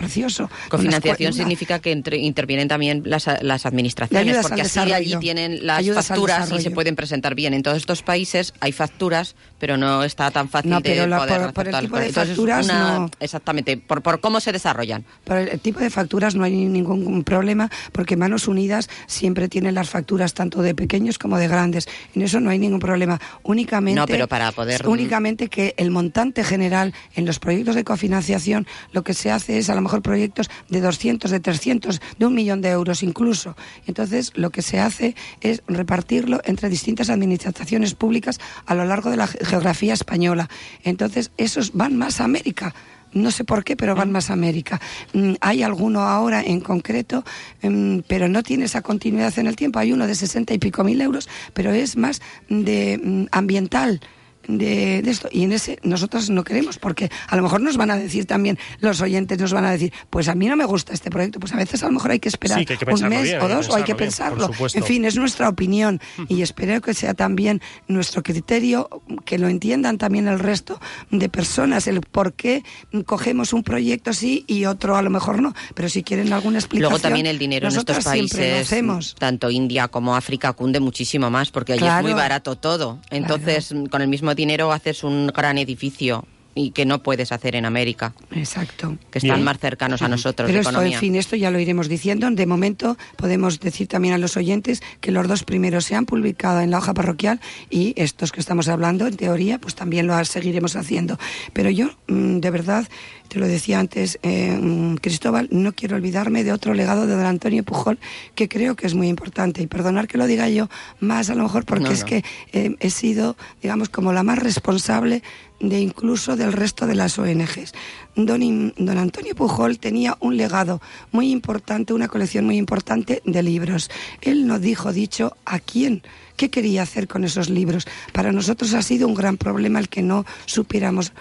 Cofinanciación 0.70 1.34
significa 1.34 1.80
que 1.80 1.92
intervienen 1.92 2.68
también 2.68 3.04
las, 3.06 3.28
administraciones, 3.28 4.38
porque 4.42 4.62
así 4.62 4.80
allí 4.80 5.16
tienen 5.18 5.66
las 5.66 5.86
facturas 6.08 6.52
y 6.52 6.62
se 6.62 6.72
pueden 6.72 6.96
presentar 6.96 7.36
bien. 7.36 7.54
En 7.54 7.64
todos 7.64 7.78
estos 7.78 8.04
países 8.04 8.54
hay 8.60 8.72
facturas, 8.72 9.36
pero 9.64 9.78
no 9.78 10.04
está 10.04 10.30
tan 10.30 10.50
fácil 10.50 10.72
no, 10.72 10.82
pero 10.82 11.08
de 11.08 11.16
poder 11.16 11.54
por, 11.54 11.70
el 11.70 11.80
tipo 11.80 11.98
de 11.98 12.12
facturas 12.12 12.68
no. 12.68 13.10
Exactamente, 13.22 13.78
por, 13.78 14.02
por 14.02 14.20
cómo 14.20 14.42
se 14.42 14.52
desarrollan. 14.52 15.06
Por 15.24 15.38
el 15.38 15.58
tipo 15.62 15.80
de 15.80 15.90
facturas 15.90 16.36
no 16.36 16.44
hay 16.44 16.66
ningún 16.66 17.24
problema, 17.24 17.72
porque 17.94 18.18
Manos 18.18 18.50
Unidas 18.50 18.90
siempre 19.08 19.48
tienen 19.48 19.74
las 19.74 19.90
facturas 19.90 20.34
tanto 20.34 20.62
de 20.62 20.76
pequeños 20.76 21.18
como 21.18 21.38
de 21.38 21.48
grandes. 21.48 21.88
En 22.14 22.24
eso 22.24 22.42
no 22.42 22.50
hay 22.50 22.60
ningún 22.60 22.82
problema. 22.82 23.22
Únicamente, 23.44 24.02
no, 24.02 24.06
pero 24.06 24.28
para 24.28 24.52
poder... 24.52 24.86
únicamente 24.86 25.48
que 25.48 25.76
el 25.78 25.92
montante 25.92 26.44
general 26.44 26.94
en 27.16 27.26
los 27.26 27.40
proyectos 27.40 27.76
de 27.76 27.86
cofinanciación 27.86 28.68
lo 28.92 29.06
que 29.06 29.14
se 29.14 29.32
hace 29.32 29.60
es 29.60 29.70
a 29.70 29.76
lo 29.76 29.82
mejor 29.82 30.02
proyectos 30.02 30.50
de 30.68 30.82
200, 30.82 31.32
de 31.32 31.40
300, 31.40 32.02
de 32.20 32.26
un 32.26 32.36
millón 32.36 32.60
de 32.60 32.68
euros 32.68 33.02
incluso. 33.02 33.56
Entonces, 33.88 34.34
lo 34.36 34.50
que 34.50 34.62
se 34.62 34.82
hace 34.82 35.16
es 35.40 35.64
repartirlo 35.70 36.42
entre 36.44 36.68
distintas 36.68 37.10
administraciones 37.10 37.94
públicas 37.96 38.42
a 38.66 38.76
lo 38.76 38.84
largo 38.84 39.10
de 39.10 39.16
la 39.16 39.30
geografía 39.54 39.94
española. 39.94 40.50
Entonces, 40.84 41.30
esos 41.38 41.74
van 41.74 41.96
más 41.96 42.20
a 42.20 42.24
América 42.24 42.74
no 43.14 43.30
sé 43.30 43.44
por 43.44 43.64
qué, 43.64 43.76
pero 43.76 43.94
van 43.94 44.12
más 44.12 44.32
a 44.32 44.34
América. 44.34 44.82
Mm, 45.14 45.34
hay 45.40 45.62
alguno 45.62 46.02
ahora 46.02 46.42
en 46.42 46.60
concreto, 46.60 47.24
mm, 47.62 48.00
pero 48.08 48.28
no 48.28 48.42
tiene 48.42 48.66
esa 48.66 48.82
continuidad 48.82 49.38
en 49.38 49.46
el 49.46 49.56
tiempo. 49.56 49.78
Hay 49.78 49.94
uno 49.94 50.08
de 50.08 50.16
60 50.16 50.52
y 50.56 50.58
pico 50.58 50.84
mil 50.84 51.00
euros, 51.00 51.30
pero 51.54 51.72
es 51.72 51.96
más 51.96 52.24
de 52.50 53.00
mm, 53.04 53.26
ambiental 53.32 54.02
de, 54.48 55.00
esto. 55.00 55.30
Y 55.32 55.44
en 55.44 55.52
ese 55.52 55.80
nosotros 55.84 56.30
no 56.30 56.44
queremos, 56.44 56.78
porque 56.78 57.10
a 57.28 57.36
lo 57.36 57.44
mejor 57.44 57.62
nos 57.62 57.78
van 57.78 57.92
a 57.92 57.98
decir 57.98 58.26
también, 58.26 58.58
los 58.80 59.02
oyentes 59.02 59.40
nos 59.40 59.54
van 59.54 59.66
a 59.66 59.72
decir, 59.72 59.94
pues 60.10 60.28
a 60.28 60.36
mí 60.36 60.48
no 60.48 60.56
me 60.56 60.66
gusta 60.66 60.94
este 60.94 61.10
proyecto, 61.10 61.40
pues 61.40 61.54
a 61.54 61.58
veces 61.58 61.84
a 61.84 61.88
lo 61.88 61.94
mejor 61.94 62.12
hay 62.12 62.20
que 62.20 62.30
esperar 62.30 62.66
un 62.92 63.10
mes 63.10 63.36
o 63.42 63.48
dos, 63.48 63.70
o 63.70 63.76
hay 63.76 63.84
que 63.84 63.96
pensarlo. 63.96 64.50
en 64.74 64.84
fin, 64.84 65.06
es 65.06 65.16
nuestra 65.16 65.50
opinión 65.50 66.00
y 66.28 66.42
espero 66.42 66.82
que 66.82 66.94
sea 66.94 67.14
también 67.14 67.62
nuestro 67.88 68.24
criterio, 68.24 68.90
que 69.26 69.38
lo 69.38 69.48
entiendan 69.48 69.98
también 69.98 70.28
el 70.28 70.40
resto 70.40 70.80
de 71.12 71.30
personas, 71.30 71.88
el 71.88 72.02
por 72.02 72.34
qué 72.34 72.64
cogemos 73.06 73.54
un 73.54 73.64
proyecto 73.64 74.10
así 74.12 74.44
y 74.48 74.66
otro 74.66 74.96
a 74.96 75.02
lo 75.02 75.10
mejor 75.10 75.42
no. 75.42 75.54
Pero 75.74 75.90
si 75.90 76.04
quieren 76.04 76.32
alguna 76.34 76.60
explicación. 76.60 76.92
Luego 76.92 77.02
también 77.02 77.26
el 77.26 77.38
dinero 77.38 77.70
en 77.70 77.76
estos 77.76 78.04
países, 78.04 79.16
tanto 79.18 79.50
India 79.50 79.88
como 79.88 80.16
África, 80.16 80.54
cunde 80.54 80.80
muchísimo 80.80 81.30
más, 81.30 81.52
porque 81.52 81.74
allí 81.74 81.86
es 81.86 82.02
muy 82.02 82.14
barato 82.14 82.56
todo. 82.56 83.00
Entonces, 83.10 83.74
con 83.90 84.02
el 84.02 84.08
mismo 84.08 84.33
dinero 84.36 84.72
haces 84.72 85.04
un 85.04 85.28
gran 85.28 85.58
edificio 85.58 86.26
y 86.56 86.72
que 86.72 86.86
no 86.86 87.02
puedes 87.02 87.32
hacer 87.32 87.56
en 87.56 87.66
América. 87.66 88.14
Exacto. 88.32 88.98
Que 89.12 89.20
están 89.20 89.44
más 89.44 89.60
cercanos 89.60 90.02
a 90.02 90.08
nosotros. 90.08 90.48
Pero 90.48 90.62
esto, 90.62 90.82
en 90.82 90.94
fin, 90.94 91.16
esto 91.16 91.36
ya 91.36 91.52
lo 91.52 91.60
iremos 91.60 91.88
diciendo. 91.90 92.30
De 92.30 92.46
momento 92.46 92.98
podemos 93.16 93.60
decir 93.60 93.88
también 93.88 94.14
a 94.14 94.18
los 94.18 94.38
oyentes 94.38 94.82
que 95.02 95.12
los 95.12 95.28
dos 95.28 95.44
primeros 95.44 95.86
se 95.86 95.96
han 95.96 96.06
publicado 96.06 96.62
en 96.62 96.72
la 96.72 96.78
hoja 96.78 96.94
parroquial 96.94 97.40
y 97.70 97.94
estos 97.98 98.32
que 98.32 98.40
estamos 98.40 98.68
hablando, 98.68 99.08
en 99.08 99.16
teoría, 99.16 99.60
pues 99.60 99.76
también 99.76 100.08
lo 100.08 100.24
seguiremos 100.26 100.76
haciendo. 100.76 101.18
Pero 101.54 101.70
yo, 101.70 101.90
mm, 102.08 102.40
de 102.40 102.52
verdad, 102.52 102.88
te 103.28 103.40
lo 103.40 103.48
decía 103.48 103.80
antes, 103.80 104.20
eh, 104.22 104.58
mm, 104.60 104.96
Cristóbal, 104.96 105.48
no 105.52 105.74
quiero 105.74 105.96
olvidarme 105.96 106.44
de 106.44 106.52
otro 106.52 106.74
legado 106.74 107.08
de 107.08 107.16
don 107.16 107.26
Antonio 107.26 107.64
Pujol 107.64 107.98
que 108.36 108.48
creo 108.48 108.76
que 108.76 108.86
es 108.86 108.94
muy 108.94 109.08
importante. 109.08 109.62
Y 109.62 109.68
perdonar 109.68 110.08
que 110.08 110.18
lo 110.18 110.28
diga 110.28 110.50
yo 110.50 110.70
más 111.00 111.30
a 111.30 111.36
lo 111.36 111.44
mejor 111.44 111.66
porque 111.66 111.94
es 111.94 112.04
que 112.04 112.24
eh, 112.52 112.76
he 112.80 112.90
sido, 112.90 113.36
digamos, 113.62 113.90
como 113.90 114.14
la 114.14 114.24
más 114.24 114.40
responsable 114.40 115.24
de 115.64 115.80
incluso 115.80 116.36
del 116.36 116.54
resto 116.54 116.86
de 116.86 116.96
las 116.96 117.18
ONGs. 117.18 117.74
Don, 118.16 118.74
don, 118.78 118.98
Antonio 118.98 119.34
Pujol 119.34 119.80
tenía 119.80 120.18
un 120.20 120.36
legado 120.36 120.82
muy 121.12 121.32
importante, 121.32 121.94
una 121.94 122.10
colección 122.10 122.46
muy 122.46 122.58
importante 122.58 123.22
de 123.26 123.42
libros. 123.42 123.90
Él 124.22 124.46
nos 124.46 124.62
dijo, 124.62 124.92
dicho, 124.92 125.38
a 125.46 125.60
quién, 125.60 126.04
qué 126.36 126.50
quería 126.50 126.84
hacer 126.84 127.08
con 127.08 127.24
esos 127.24 127.50
libros. 127.50 127.88
Para 128.12 128.32
nosotros 128.32 128.74
ha 128.74 128.82
sido 128.82 129.08
un 129.08 129.16
gran 129.16 129.38
problema 129.38 129.80
el 129.80 129.90
que 129.90 130.04
no 130.04 130.26
supiéramos 130.46 131.14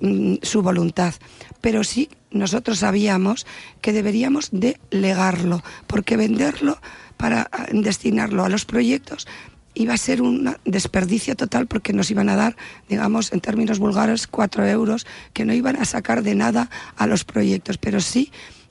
mm, 0.00 0.36
su 0.42 0.62
voluntad. 0.62 1.14
Pero 1.60 1.84
sí 1.84 2.08
nosotros 2.30 2.78
sabíamos 2.78 3.46
que 3.82 3.92
deberíamos 3.92 4.48
de 4.50 4.80
legarlo, 4.90 5.62
porque 5.86 6.16
venderlo 6.16 6.78
para 7.18 7.50
ah, 7.52 7.66
destinarlo 7.70 8.44
a 8.44 8.48
los 8.48 8.64
proyectos 8.64 9.26
iba 9.74 9.94
a 9.94 9.98
ser 9.98 10.22
un 10.22 10.56
desperdicio 10.64 11.36
total 11.36 11.66
porque 11.66 11.92
nos 11.92 12.10
iban 12.10 12.28
a 12.28 12.36
dar, 12.36 12.56
digamos, 12.88 13.32
en 13.32 13.40
términos 13.40 13.78
vulgares, 13.78 14.26
cuatro 14.26 14.66
euros 14.66 15.06
que 15.32 15.44
no 15.44 15.54
iban 15.54 15.76
a 15.76 15.84
sacar 15.84 16.22
de 16.22 16.34
nada 16.34 16.70
a 16.96 17.06
los 17.06 17.24
proyectos, 17.24 17.78
pero 17.78 18.00
sí 18.00 18.30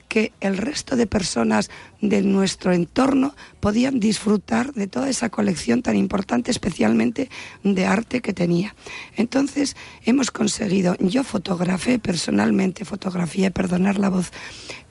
que 0.10 0.34
el 0.42 0.58
resto 0.58 0.98
de 0.98 1.08
personas 1.08 1.70
de 2.02 2.24
nuestro 2.24 2.74
entorno 2.74 3.36
podían 3.60 4.00
disfrutar 4.00 4.74
de 4.74 4.88
toda 4.88 5.08
esa 5.08 5.30
colección 5.30 5.84
tan 5.84 5.96
importante, 5.96 6.52
especialmente 6.52 7.30
de 7.64 7.86
arte 7.86 8.20
que 8.22 8.34
tenía. 8.34 8.76
Entonces 9.16 9.78
hemos 10.04 10.32
conseguido, 10.32 10.96
yo 11.00 11.24
fotografé 11.24 12.00
personalmente, 12.00 12.86
fotografié, 12.86 13.52
perdonar 13.52 14.00
la 14.00 14.10
voz, 14.10 14.32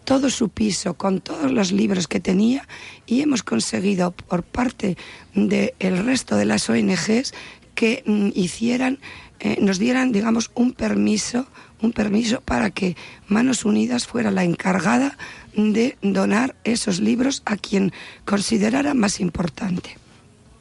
todo 0.09 0.31
su 0.31 0.49
piso 0.49 0.95
con 0.95 1.21
todos 1.21 1.53
los 1.53 1.71
libros 1.71 2.09
que 2.09 2.19
tenía 2.19 2.67
y 3.07 3.21
hemos 3.21 3.43
conseguido 3.43 4.13
por 4.13 4.43
parte 4.43 4.97
del 5.35 5.99
resto 5.99 6.37
de 6.37 6.47
las 6.47 6.71
ONGs 6.71 7.35
que 7.75 8.03
mm, 8.07 8.31
hicieran, 8.35 9.01
eh, 9.39 9.59
nos 9.61 9.79
dieran, 9.79 10.11
digamos, 10.11 10.51
un 10.55 10.73
permiso, 10.73 11.47
un 11.83 11.93
permiso 11.93 12.41
para 12.41 12.71
que 12.71 12.97
Manos 13.27 13.67
Unidas 13.67 14.07
fuera 14.07 14.31
la 14.31 14.45
encargada 14.45 15.19
de 15.55 15.99
donar 16.01 16.57
esos 16.65 17.01
libros 17.01 17.43
a 17.45 17.59
quien 17.59 17.93
considerara 18.25 18.95
más 18.95 19.21
importante. 19.21 19.99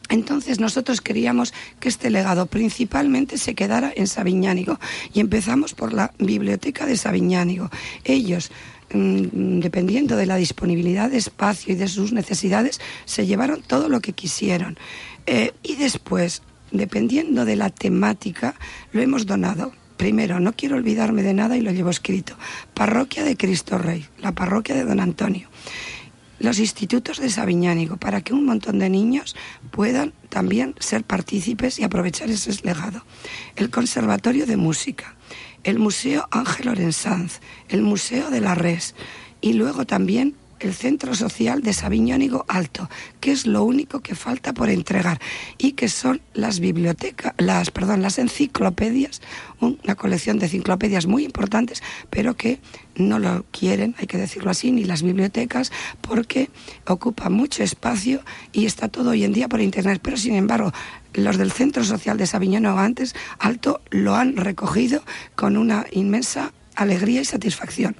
Entonces 0.10 0.60
nosotros 0.60 1.00
queríamos 1.00 1.54
que 1.80 1.88
este 1.88 2.10
legado 2.10 2.48
principalmente 2.48 3.38
se 3.38 3.56
quedara 3.56 3.94
en 3.96 4.08
Sabiñánigo 4.08 4.78
y 5.14 5.22
empezamos 5.22 5.74
por 5.74 5.94
la 5.94 6.14
biblioteca 6.18 6.86
de 6.86 6.98
Sabiñánigo. 6.98 7.70
Ellos 8.04 8.52
dependiendo 8.89 10.15
de 10.15 10.26
la 10.26 10.38
disponibilidad 10.38 11.10
de 11.10 11.17
espacio 11.17 11.73
y 11.73 11.78
de 11.78 11.88
sus 11.88 12.13
necesidades, 12.13 12.80
se 13.06 13.26
llevaron 13.26 13.62
todo 13.62 13.89
lo 13.89 14.00
que 14.00 14.13
quisieron. 14.13 14.78
Eh, 15.26 15.54
y 15.63 15.76
después, 15.76 16.41
dependiendo 16.71 17.45
de 17.45 17.56
la 17.56 17.69
temática, 17.69 18.56
lo 18.91 19.02
hemos 19.02 19.26
donado. 19.26 19.73
Primero, 19.97 20.39
no 20.39 20.54
quiero 20.54 20.76
olvidarme 20.76 21.23
de 21.23 21.34
nada 21.34 21.58
y 21.58 21.62
lo 21.62 21.71
llevo 21.71 21.89
escrito. 21.89 22.38
Parroquia 22.73 23.23
de 23.23 23.36
Cristo 23.36 23.78
Rey, 23.78 24.06
la 24.19 24.32
parroquia 24.32 24.76
de 24.76 24.86
Don 24.86 25.00
Antonio. 25.00 25.50
Los 26.39 26.60
institutos 26.60 27.19
de 27.19 27.32
Sabiñánigo, 27.32 27.97
para 27.97 28.21
que 28.21 28.34
un 28.34 28.45
montón 28.45 28.78
de 28.78 28.91
niños 28.91 29.36
puedan 29.71 30.13
también 30.30 30.76
ser 30.80 31.04
partícipes 31.04 31.80
y 31.80 31.84
aprovechar 31.84 32.30
ese 32.30 32.54
legado. 32.63 33.04
El 33.56 33.71
Conservatorio 33.71 34.45
de 34.45 34.56
Música, 34.56 35.17
el 35.63 35.80
Museo 35.80 36.28
Ángel 36.32 36.70
Orensanz, 36.70 37.39
el 37.70 37.82
Museo 37.82 38.30
de 38.30 38.41
la 38.41 38.56
Res 38.56 38.96
y 39.41 39.54
luego 39.54 39.86
también 39.86 40.36
el 40.60 40.74
Centro 40.74 41.15
Social 41.15 41.62
de 41.62 41.74
Sabiñónigo 41.74 42.46
Alto, 42.48 42.89
que 43.20 43.32
es 43.32 43.46
lo 43.46 43.63
único 43.63 44.02
que 44.02 44.15
falta 44.15 44.54
por 44.54 44.70
entregar 44.70 45.20
y 45.58 45.74
que 45.74 45.89
son 45.89 46.22
las 46.34 46.60
bibliotecas, 46.60 47.34
las 47.38 47.72
perdón, 47.72 48.02
las 48.02 48.20
enciclopedias, 48.20 49.22
una 49.60 49.96
colección 49.96 50.39
de 50.39 50.46
enciclopedias 50.46 51.06
muy 51.06 51.26
importantes, 51.26 51.84
pero 52.10 52.36
que 52.36 52.60
no 52.96 53.20
lo 53.20 53.46
quieren, 53.52 53.96
hay 54.00 54.08
que 54.08 54.17
decirlo 54.17 54.52
así, 54.52 54.72
ni 54.72 54.84
las 54.84 55.04
bibliotecas, 55.04 55.72
porque 56.02 56.50
ocupa 56.88 57.30
mucho 57.30 57.63
espacio 57.63 58.22
y 58.52 58.65
está 58.65 58.88
todo 58.88 59.12
hoy 59.12 59.24
en 59.24 59.34
día 59.34 59.48
por 59.48 59.62
internet. 59.62 60.00
Pero 60.02 60.17
sin 60.17 60.36
embargo, 60.36 60.72
los 61.13 61.38
del 61.38 61.52
Centro 61.52 61.84
Social 61.84 62.17
de 62.17 62.28
Sabiñónigo 62.28 62.78
antes 62.78 63.15
Alto 63.39 63.82
lo 63.89 64.15
han 64.15 64.36
recogido 64.36 65.04
con 65.36 65.58
una 65.58 65.86
inmensa 65.91 66.54
alegría 66.76 67.22
y 67.22 67.26
satisfacción. 67.26 67.96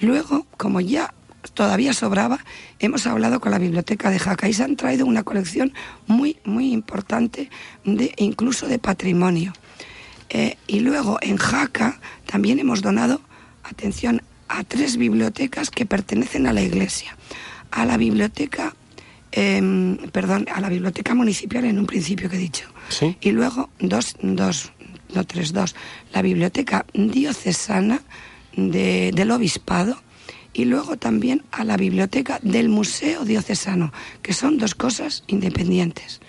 Luego, 0.00 0.46
como 0.56 0.80
ya 0.80 1.14
todavía 1.52 1.92
sobraba, 1.92 2.44
hemos 2.78 3.06
hablado 3.06 3.40
con 3.40 3.52
la 3.52 3.58
biblioteca 3.58 4.10
de 4.10 4.18
Jaca 4.18 4.48
y 4.48 4.52
se 4.52 4.64
han 4.64 4.76
traído 4.76 5.06
una 5.06 5.22
colección 5.22 5.72
muy, 6.06 6.38
muy 6.44 6.72
importante, 6.72 7.50
de, 7.84 8.12
incluso 8.16 8.66
de 8.66 8.78
patrimonio. 8.78 9.52
Eh, 10.28 10.56
y 10.66 10.80
luego 10.80 11.18
en 11.22 11.36
Jaca 11.36 12.00
también 12.26 12.58
hemos 12.58 12.82
donado, 12.82 13.20
atención, 13.62 14.22
a 14.48 14.64
tres 14.64 14.96
bibliotecas 14.96 15.70
que 15.70 15.86
pertenecen 15.86 16.46
a 16.46 16.52
la 16.52 16.62
iglesia. 16.62 17.16
A 17.70 17.84
la 17.84 17.96
biblioteca, 17.96 18.74
em, 19.32 19.96
perdón, 20.12 20.46
a 20.52 20.60
la 20.60 20.68
biblioteca 20.68 21.14
municipal 21.14 21.64
en 21.64 21.78
un 21.78 21.86
principio 21.86 22.28
que 22.30 22.36
he 22.36 22.40
dicho. 22.40 22.66
Y 23.20 23.32
luego 23.32 23.70
dos, 23.80 24.16
dos, 24.22 24.72
no 25.12 25.24
tres, 25.24 25.52
dos, 25.52 25.74
la 26.12 26.22
biblioteca 26.22 26.86
diocesana 26.94 28.02
del 28.56 29.30
obispado 29.30 30.00
y 30.56 30.64
luego 30.64 30.96
también 30.96 31.42
a 31.52 31.64
la 31.64 31.76
biblioteca 31.76 32.38
del 32.42 32.70
Museo 32.70 33.26
Diocesano, 33.26 33.92
que 34.22 34.32
son 34.32 34.56
dos 34.56 34.74
cosas 34.74 35.22
independientes. 35.26 36.22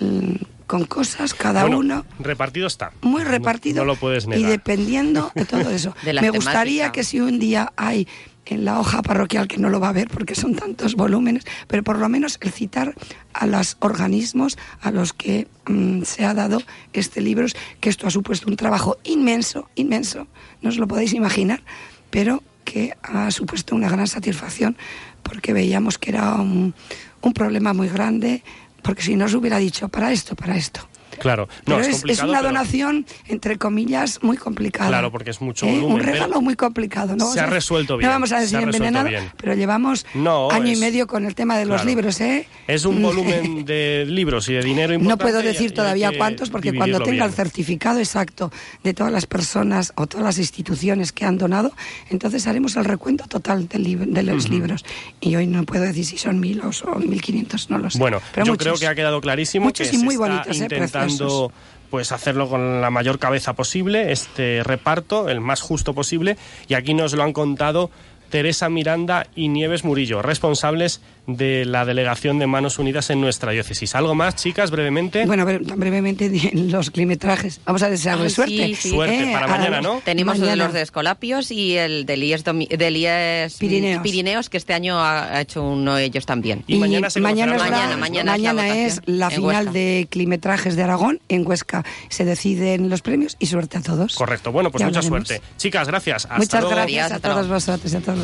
Mm, 0.00 0.36
con 0.66 0.86
cosas 0.86 1.34
cada 1.34 1.66
uno. 1.66 2.06
Repartido 2.18 2.66
está. 2.66 2.92
Muy 3.02 3.24
repartido. 3.24 3.80
No, 3.80 3.84
lo 3.84 3.96
puedes 3.96 4.26
negar. 4.26 4.40
Y 4.40 4.44
dependiendo 4.50 5.30
de 5.34 5.44
todo 5.44 5.68
eso. 5.68 5.94
Me 6.22 6.30
gustaría 6.30 6.92
que 6.92 7.04
si 7.04 7.20
un 7.20 7.38
día 7.38 7.74
hay 7.76 8.08
en 8.46 8.64
la 8.64 8.80
hoja 8.80 9.02
parroquial, 9.02 9.48
que 9.48 9.58
no 9.58 9.68
lo 9.68 9.80
va 9.80 9.90
a 9.90 9.92
ver 9.92 10.08
porque 10.08 10.34
son 10.34 10.54
tantos 10.54 10.94
volúmenes, 10.94 11.44
pero 11.66 11.82
por 11.82 11.98
lo 11.98 12.08
menos 12.08 12.38
el 12.40 12.52
citar 12.52 12.94
a 13.34 13.46
los 13.46 13.76
organismos 13.80 14.56
a 14.80 14.90
los 14.90 15.12
que 15.12 15.46
mm, 15.66 16.02
se 16.04 16.24
ha 16.24 16.32
dado 16.32 16.62
este 16.94 17.20
libro, 17.20 17.46
que 17.80 17.90
esto 17.90 18.06
ha 18.06 18.10
supuesto 18.10 18.48
un 18.48 18.56
trabajo 18.56 18.96
inmenso, 19.04 19.68
inmenso, 19.74 20.26
no 20.62 20.70
os 20.70 20.78
lo 20.78 20.88
podéis 20.88 21.12
imaginar, 21.12 21.62
pero 22.10 22.42
que 22.64 22.96
ha 23.02 23.30
supuesto 23.30 23.74
una 23.74 23.88
gran 23.88 24.06
satisfacción 24.06 24.76
porque 25.22 25.52
veíamos 25.52 25.98
que 25.98 26.10
era 26.10 26.34
un, 26.34 26.74
un 27.20 27.32
problema 27.32 27.72
muy 27.72 27.88
grande, 27.88 28.42
porque 28.82 29.02
si 29.02 29.16
no 29.16 29.28
se 29.28 29.36
hubiera 29.36 29.58
dicho 29.58 29.88
para 29.88 30.12
esto, 30.12 30.34
para 30.34 30.56
esto. 30.56 30.88
Claro, 31.22 31.48
no, 31.66 31.76
Pero 31.76 31.86
es, 31.88 32.04
es, 32.06 32.22
una 32.22 32.38
pero 32.38 32.48
donación, 32.48 33.06
entre 33.28 33.56
comillas, 33.56 34.18
muy 34.22 34.36
complicada. 34.36 34.88
Claro, 34.88 35.10
porque 35.12 35.30
es 35.30 35.40
mucho 35.40 35.66
¿Eh? 35.66 35.70
volumen, 35.70 35.92
Un 35.94 36.00
regalo 36.00 36.40
muy 36.40 36.56
complicado. 36.56 37.14
No 37.16 37.32
se 37.32 37.40
ha 37.40 37.46
resuelto 37.46 37.96
bien, 37.96 38.08
No 38.08 38.14
vamos 38.14 38.32
a 38.32 38.40
decir 38.40 38.58
envenenado, 38.58 39.08
bien. 39.08 39.30
pero 39.36 39.54
llevamos 39.54 40.04
No, 40.14 40.50
año 40.50 40.72
y 40.72 40.76
medio 40.76 41.06
con 41.06 41.24
el 41.24 41.34
tema 41.34 41.56
de 41.56 41.64
los 41.66 41.76
Claro. 41.82 41.88
libros, 41.88 42.20
¿eh? 42.20 42.46
Es 42.66 42.84
un 42.84 43.00
volumen 43.02 43.64
de 43.64 44.04
libros 44.06 44.48
y 44.48 44.54
de 44.54 44.62
dinero 44.62 44.88
No 44.94 45.00
importante. 45.00 45.22
puedo 45.24 45.40
y- 45.40 45.44
y 45.44 45.46
decir 45.46 45.72
todavía 45.72 46.10
cuántos, 46.18 46.50
porque 46.50 46.74
cuando 46.74 47.00
tenga 47.00 47.24
el 47.24 47.32
certificado 47.32 47.98
exacto 48.00 48.50
de 48.82 48.92
todas 48.92 49.12
las 49.12 49.26
personas 49.26 49.92
o 49.96 50.06
todas 50.06 50.24
las 50.24 50.38
instituciones 50.38 51.12
que 51.12 51.24
han 51.24 51.38
donado, 51.38 51.72
entonces 52.10 52.46
haremos 52.46 52.74
el 52.76 52.84
recuento 52.84 53.24
total 53.28 53.68
de 53.68 54.22
los 54.24 54.48
libros. 54.50 54.84
Y 55.20 55.36
hoy 55.36 55.46
no 55.46 55.64
puedo 55.64 55.84
decir 55.84 56.04
si 56.04 56.18
son 56.18 56.40
mil 56.40 56.60
o 56.62 56.72
son 56.72 57.08
mil 57.08 57.20
quinientos, 57.22 57.70
no 57.70 57.78
lo 57.78 57.90
sé. 57.90 57.98
Bueno, 57.98 58.20
Pero 58.34 58.46
yo 58.46 58.52
muchos. 58.52 58.64
creo 58.66 58.78
que 58.78 58.86
ha 58.88 58.94
quedado 58.94 59.20
clarísimo 59.20 59.66
Muchos 59.66 59.88
que 59.88 59.96
y 59.96 59.98
muy 60.00 60.16
bonitos, 60.16 60.60
¿eh? 60.60 60.66
Intentando 61.12 61.52
pues 61.92 62.10
hacerlo 62.10 62.48
con 62.48 62.80
la 62.80 62.88
mayor 62.88 63.18
cabeza 63.18 63.52
posible, 63.52 64.12
este 64.12 64.62
reparto, 64.64 65.28
el 65.28 65.42
más 65.42 65.60
justo 65.60 65.92
posible, 65.92 66.38
y 66.66 66.72
aquí 66.72 66.94
nos 66.94 67.12
lo 67.12 67.22
han 67.22 67.34
contado 67.34 67.90
Teresa 68.32 68.70
Miranda 68.70 69.26
y 69.36 69.48
Nieves 69.48 69.84
Murillo, 69.84 70.22
responsables 70.22 71.02
de 71.26 71.66
la 71.66 71.84
delegación 71.84 72.38
de 72.38 72.46
Manos 72.46 72.78
Unidas 72.78 73.10
en 73.10 73.20
nuestra 73.20 73.52
diócesis. 73.52 73.94
¿Algo 73.94 74.14
más, 74.14 74.36
chicas, 74.36 74.70
brevemente? 74.70 75.26
Bueno, 75.26 75.44
tan 75.46 75.78
brevemente 75.78 76.30
los 76.54 76.90
climetrajes. 76.90 77.60
Vamos 77.66 77.82
a 77.82 77.90
desearle 77.90 78.24
Ay, 78.24 78.30
suerte. 78.30 78.66
sí, 78.68 78.74
sí. 78.74 78.88
Suerte 78.90 79.30
para 79.32 79.44
a- 79.44 79.48
mañana, 79.48 79.80
¿no? 79.82 80.00
Tenemos 80.02 80.36
el 80.36 80.40
de 80.40 80.46
mañana. 80.46 80.64
los 80.64 80.72
de 80.72 80.80
Escolapios 80.80 81.50
y 81.50 81.76
el 81.76 82.06
del 82.06 82.24
IES, 82.24 82.42
Domi- 82.44 82.68
del 82.68 82.96
IES 82.96 83.58
Pirineos. 83.58 84.02
Pirineos, 84.02 84.48
que 84.48 84.56
este 84.56 84.72
año 84.72 84.98
ha 84.98 85.38
hecho 85.42 85.62
uno 85.62 85.94
de 85.94 86.04
ellos 86.06 86.24
también. 86.24 86.64
Y 86.66 86.76
mañana 86.78 87.10
se 87.10 87.20
mañana, 87.20 87.56
es 87.56 87.62
la, 87.62 87.68
Mañana, 87.70 87.96
mañana 87.98 88.32
mañana 88.32 88.68
es 88.78 88.94
es 88.94 89.00
la 89.04 89.28
final 89.30 89.74
de 89.74 90.08
climetrajes 90.10 90.74
de 90.74 90.82
Aragón 90.82 91.20
en 91.28 91.46
Huesca. 91.46 91.84
Se 92.08 92.24
deciden 92.24 92.88
los 92.88 93.02
premios 93.02 93.36
y 93.38 93.46
suerte 93.46 93.76
a 93.76 93.82
todos. 93.82 94.14
Correcto. 94.16 94.50
Bueno, 94.52 94.70
pues 94.72 94.80
Ya 94.80 94.86
mucha 94.86 95.00
hablaremos. 95.00 95.28
suerte. 95.28 95.46
Chicas, 95.58 95.86
gracias. 95.86 96.24
Hasta 96.24 96.38
Muchas 96.38 96.60
luego. 96.62 96.76
gracias 96.76 97.12
Adiós, 97.12 97.24
a 97.24 97.28
todos 97.28 97.48
vosotros 97.48 97.92
y 97.92 97.96
a 97.96 98.00
todos 98.00 98.21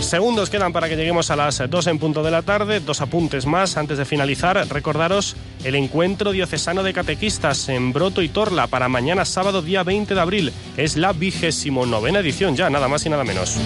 Segundos 0.00 0.50
quedan 0.50 0.72
para 0.72 0.88
que 0.88 0.94
lleguemos 0.94 1.32
a 1.32 1.36
las 1.36 1.60
2 1.68 1.86
en 1.88 1.98
punto 1.98 2.22
de 2.22 2.30
la 2.30 2.42
tarde. 2.42 2.78
Dos 2.78 3.00
apuntes 3.00 3.44
más 3.44 3.76
antes 3.76 3.98
de 3.98 4.04
finalizar. 4.04 4.64
Recordaros 4.68 5.34
el 5.64 5.74
encuentro 5.74 6.30
diocesano 6.30 6.84
de 6.84 6.92
catequistas 6.92 7.68
en 7.68 7.92
Broto 7.92 8.22
y 8.22 8.28
Torla 8.28 8.68
para 8.68 8.88
mañana 8.88 9.24
sábado 9.24 9.62
día 9.62 9.82
20 9.82 10.14
de 10.14 10.20
abril. 10.20 10.52
Es 10.76 10.96
la 10.96 11.12
vigésimo 11.12 11.86
novena 11.86 12.20
edición 12.20 12.54
ya, 12.54 12.70
nada 12.70 12.86
más 12.86 13.04
y 13.04 13.10
nada 13.10 13.24
menos. 13.24 13.58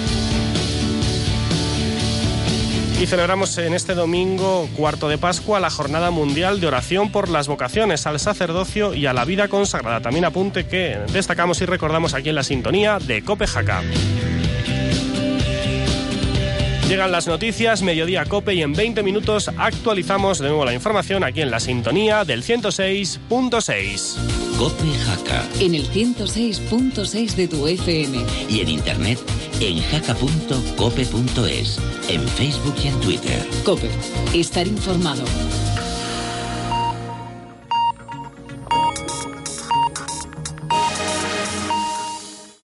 Y 3.01 3.07
celebramos 3.07 3.57
en 3.57 3.73
este 3.73 3.95
domingo 3.95 4.69
cuarto 4.77 5.09
de 5.09 5.17
Pascua 5.17 5.59
la 5.59 5.71
Jornada 5.71 6.11
Mundial 6.11 6.61
de 6.61 6.67
Oración 6.67 7.11
por 7.11 7.31
las 7.31 7.49
Vocaciones 7.49 8.07
al 8.07 8.21
Sacerdocio 8.21 8.93
y 8.93 9.07
a 9.07 9.15
la 9.15 9.25
Vida 9.25 9.49
Consagrada. 9.49 10.03
También 10.03 10.27
apunte 10.27 10.67
que 10.67 10.99
destacamos 11.11 11.63
y 11.63 11.65
recordamos 11.65 12.13
aquí 12.13 12.29
en 12.29 12.35
la 12.35 12.43
sintonía 12.43 12.99
de 12.99 13.23
Cope 13.25 13.47
Jaca. 13.47 13.83
Llegan 16.91 17.13
las 17.13 17.29
noticias, 17.29 17.83
mediodía 17.83 18.25
cope 18.25 18.53
y 18.53 18.63
en 18.63 18.73
20 18.73 19.05
minutos 19.05 19.49
actualizamos 19.57 20.41
de 20.41 20.49
nuevo 20.49 20.65
la 20.65 20.75
información 20.75 21.23
aquí 21.23 21.41
en 21.41 21.53
la 21.53 21.61
sintonía 21.61 22.25
del 22.25 22.43
106.6. 22.43 24.17
Cope 24.59 24.99
Jaca. 25.07 25.47
En 25.61 25.77
el 25.77 25.89
106.6 25.89 27.35
de 27.37 27.47
tu 27.47 27.69
FM. 27.69 28.27
Y 28.49 28.63
en 28.63 28.71
internet 28.71 29.21
en 29.61 29.81
jaca.cope.es. 29.83 31.79
En 32.09 32.27
Facebook 32.27 32.75
y 32.83 32.89
en 32.89 33.01
Twitter. 33.01 33.47
Cope. 33.65 33.89
Estar 34.35 34.67
informado. 34.67 35.23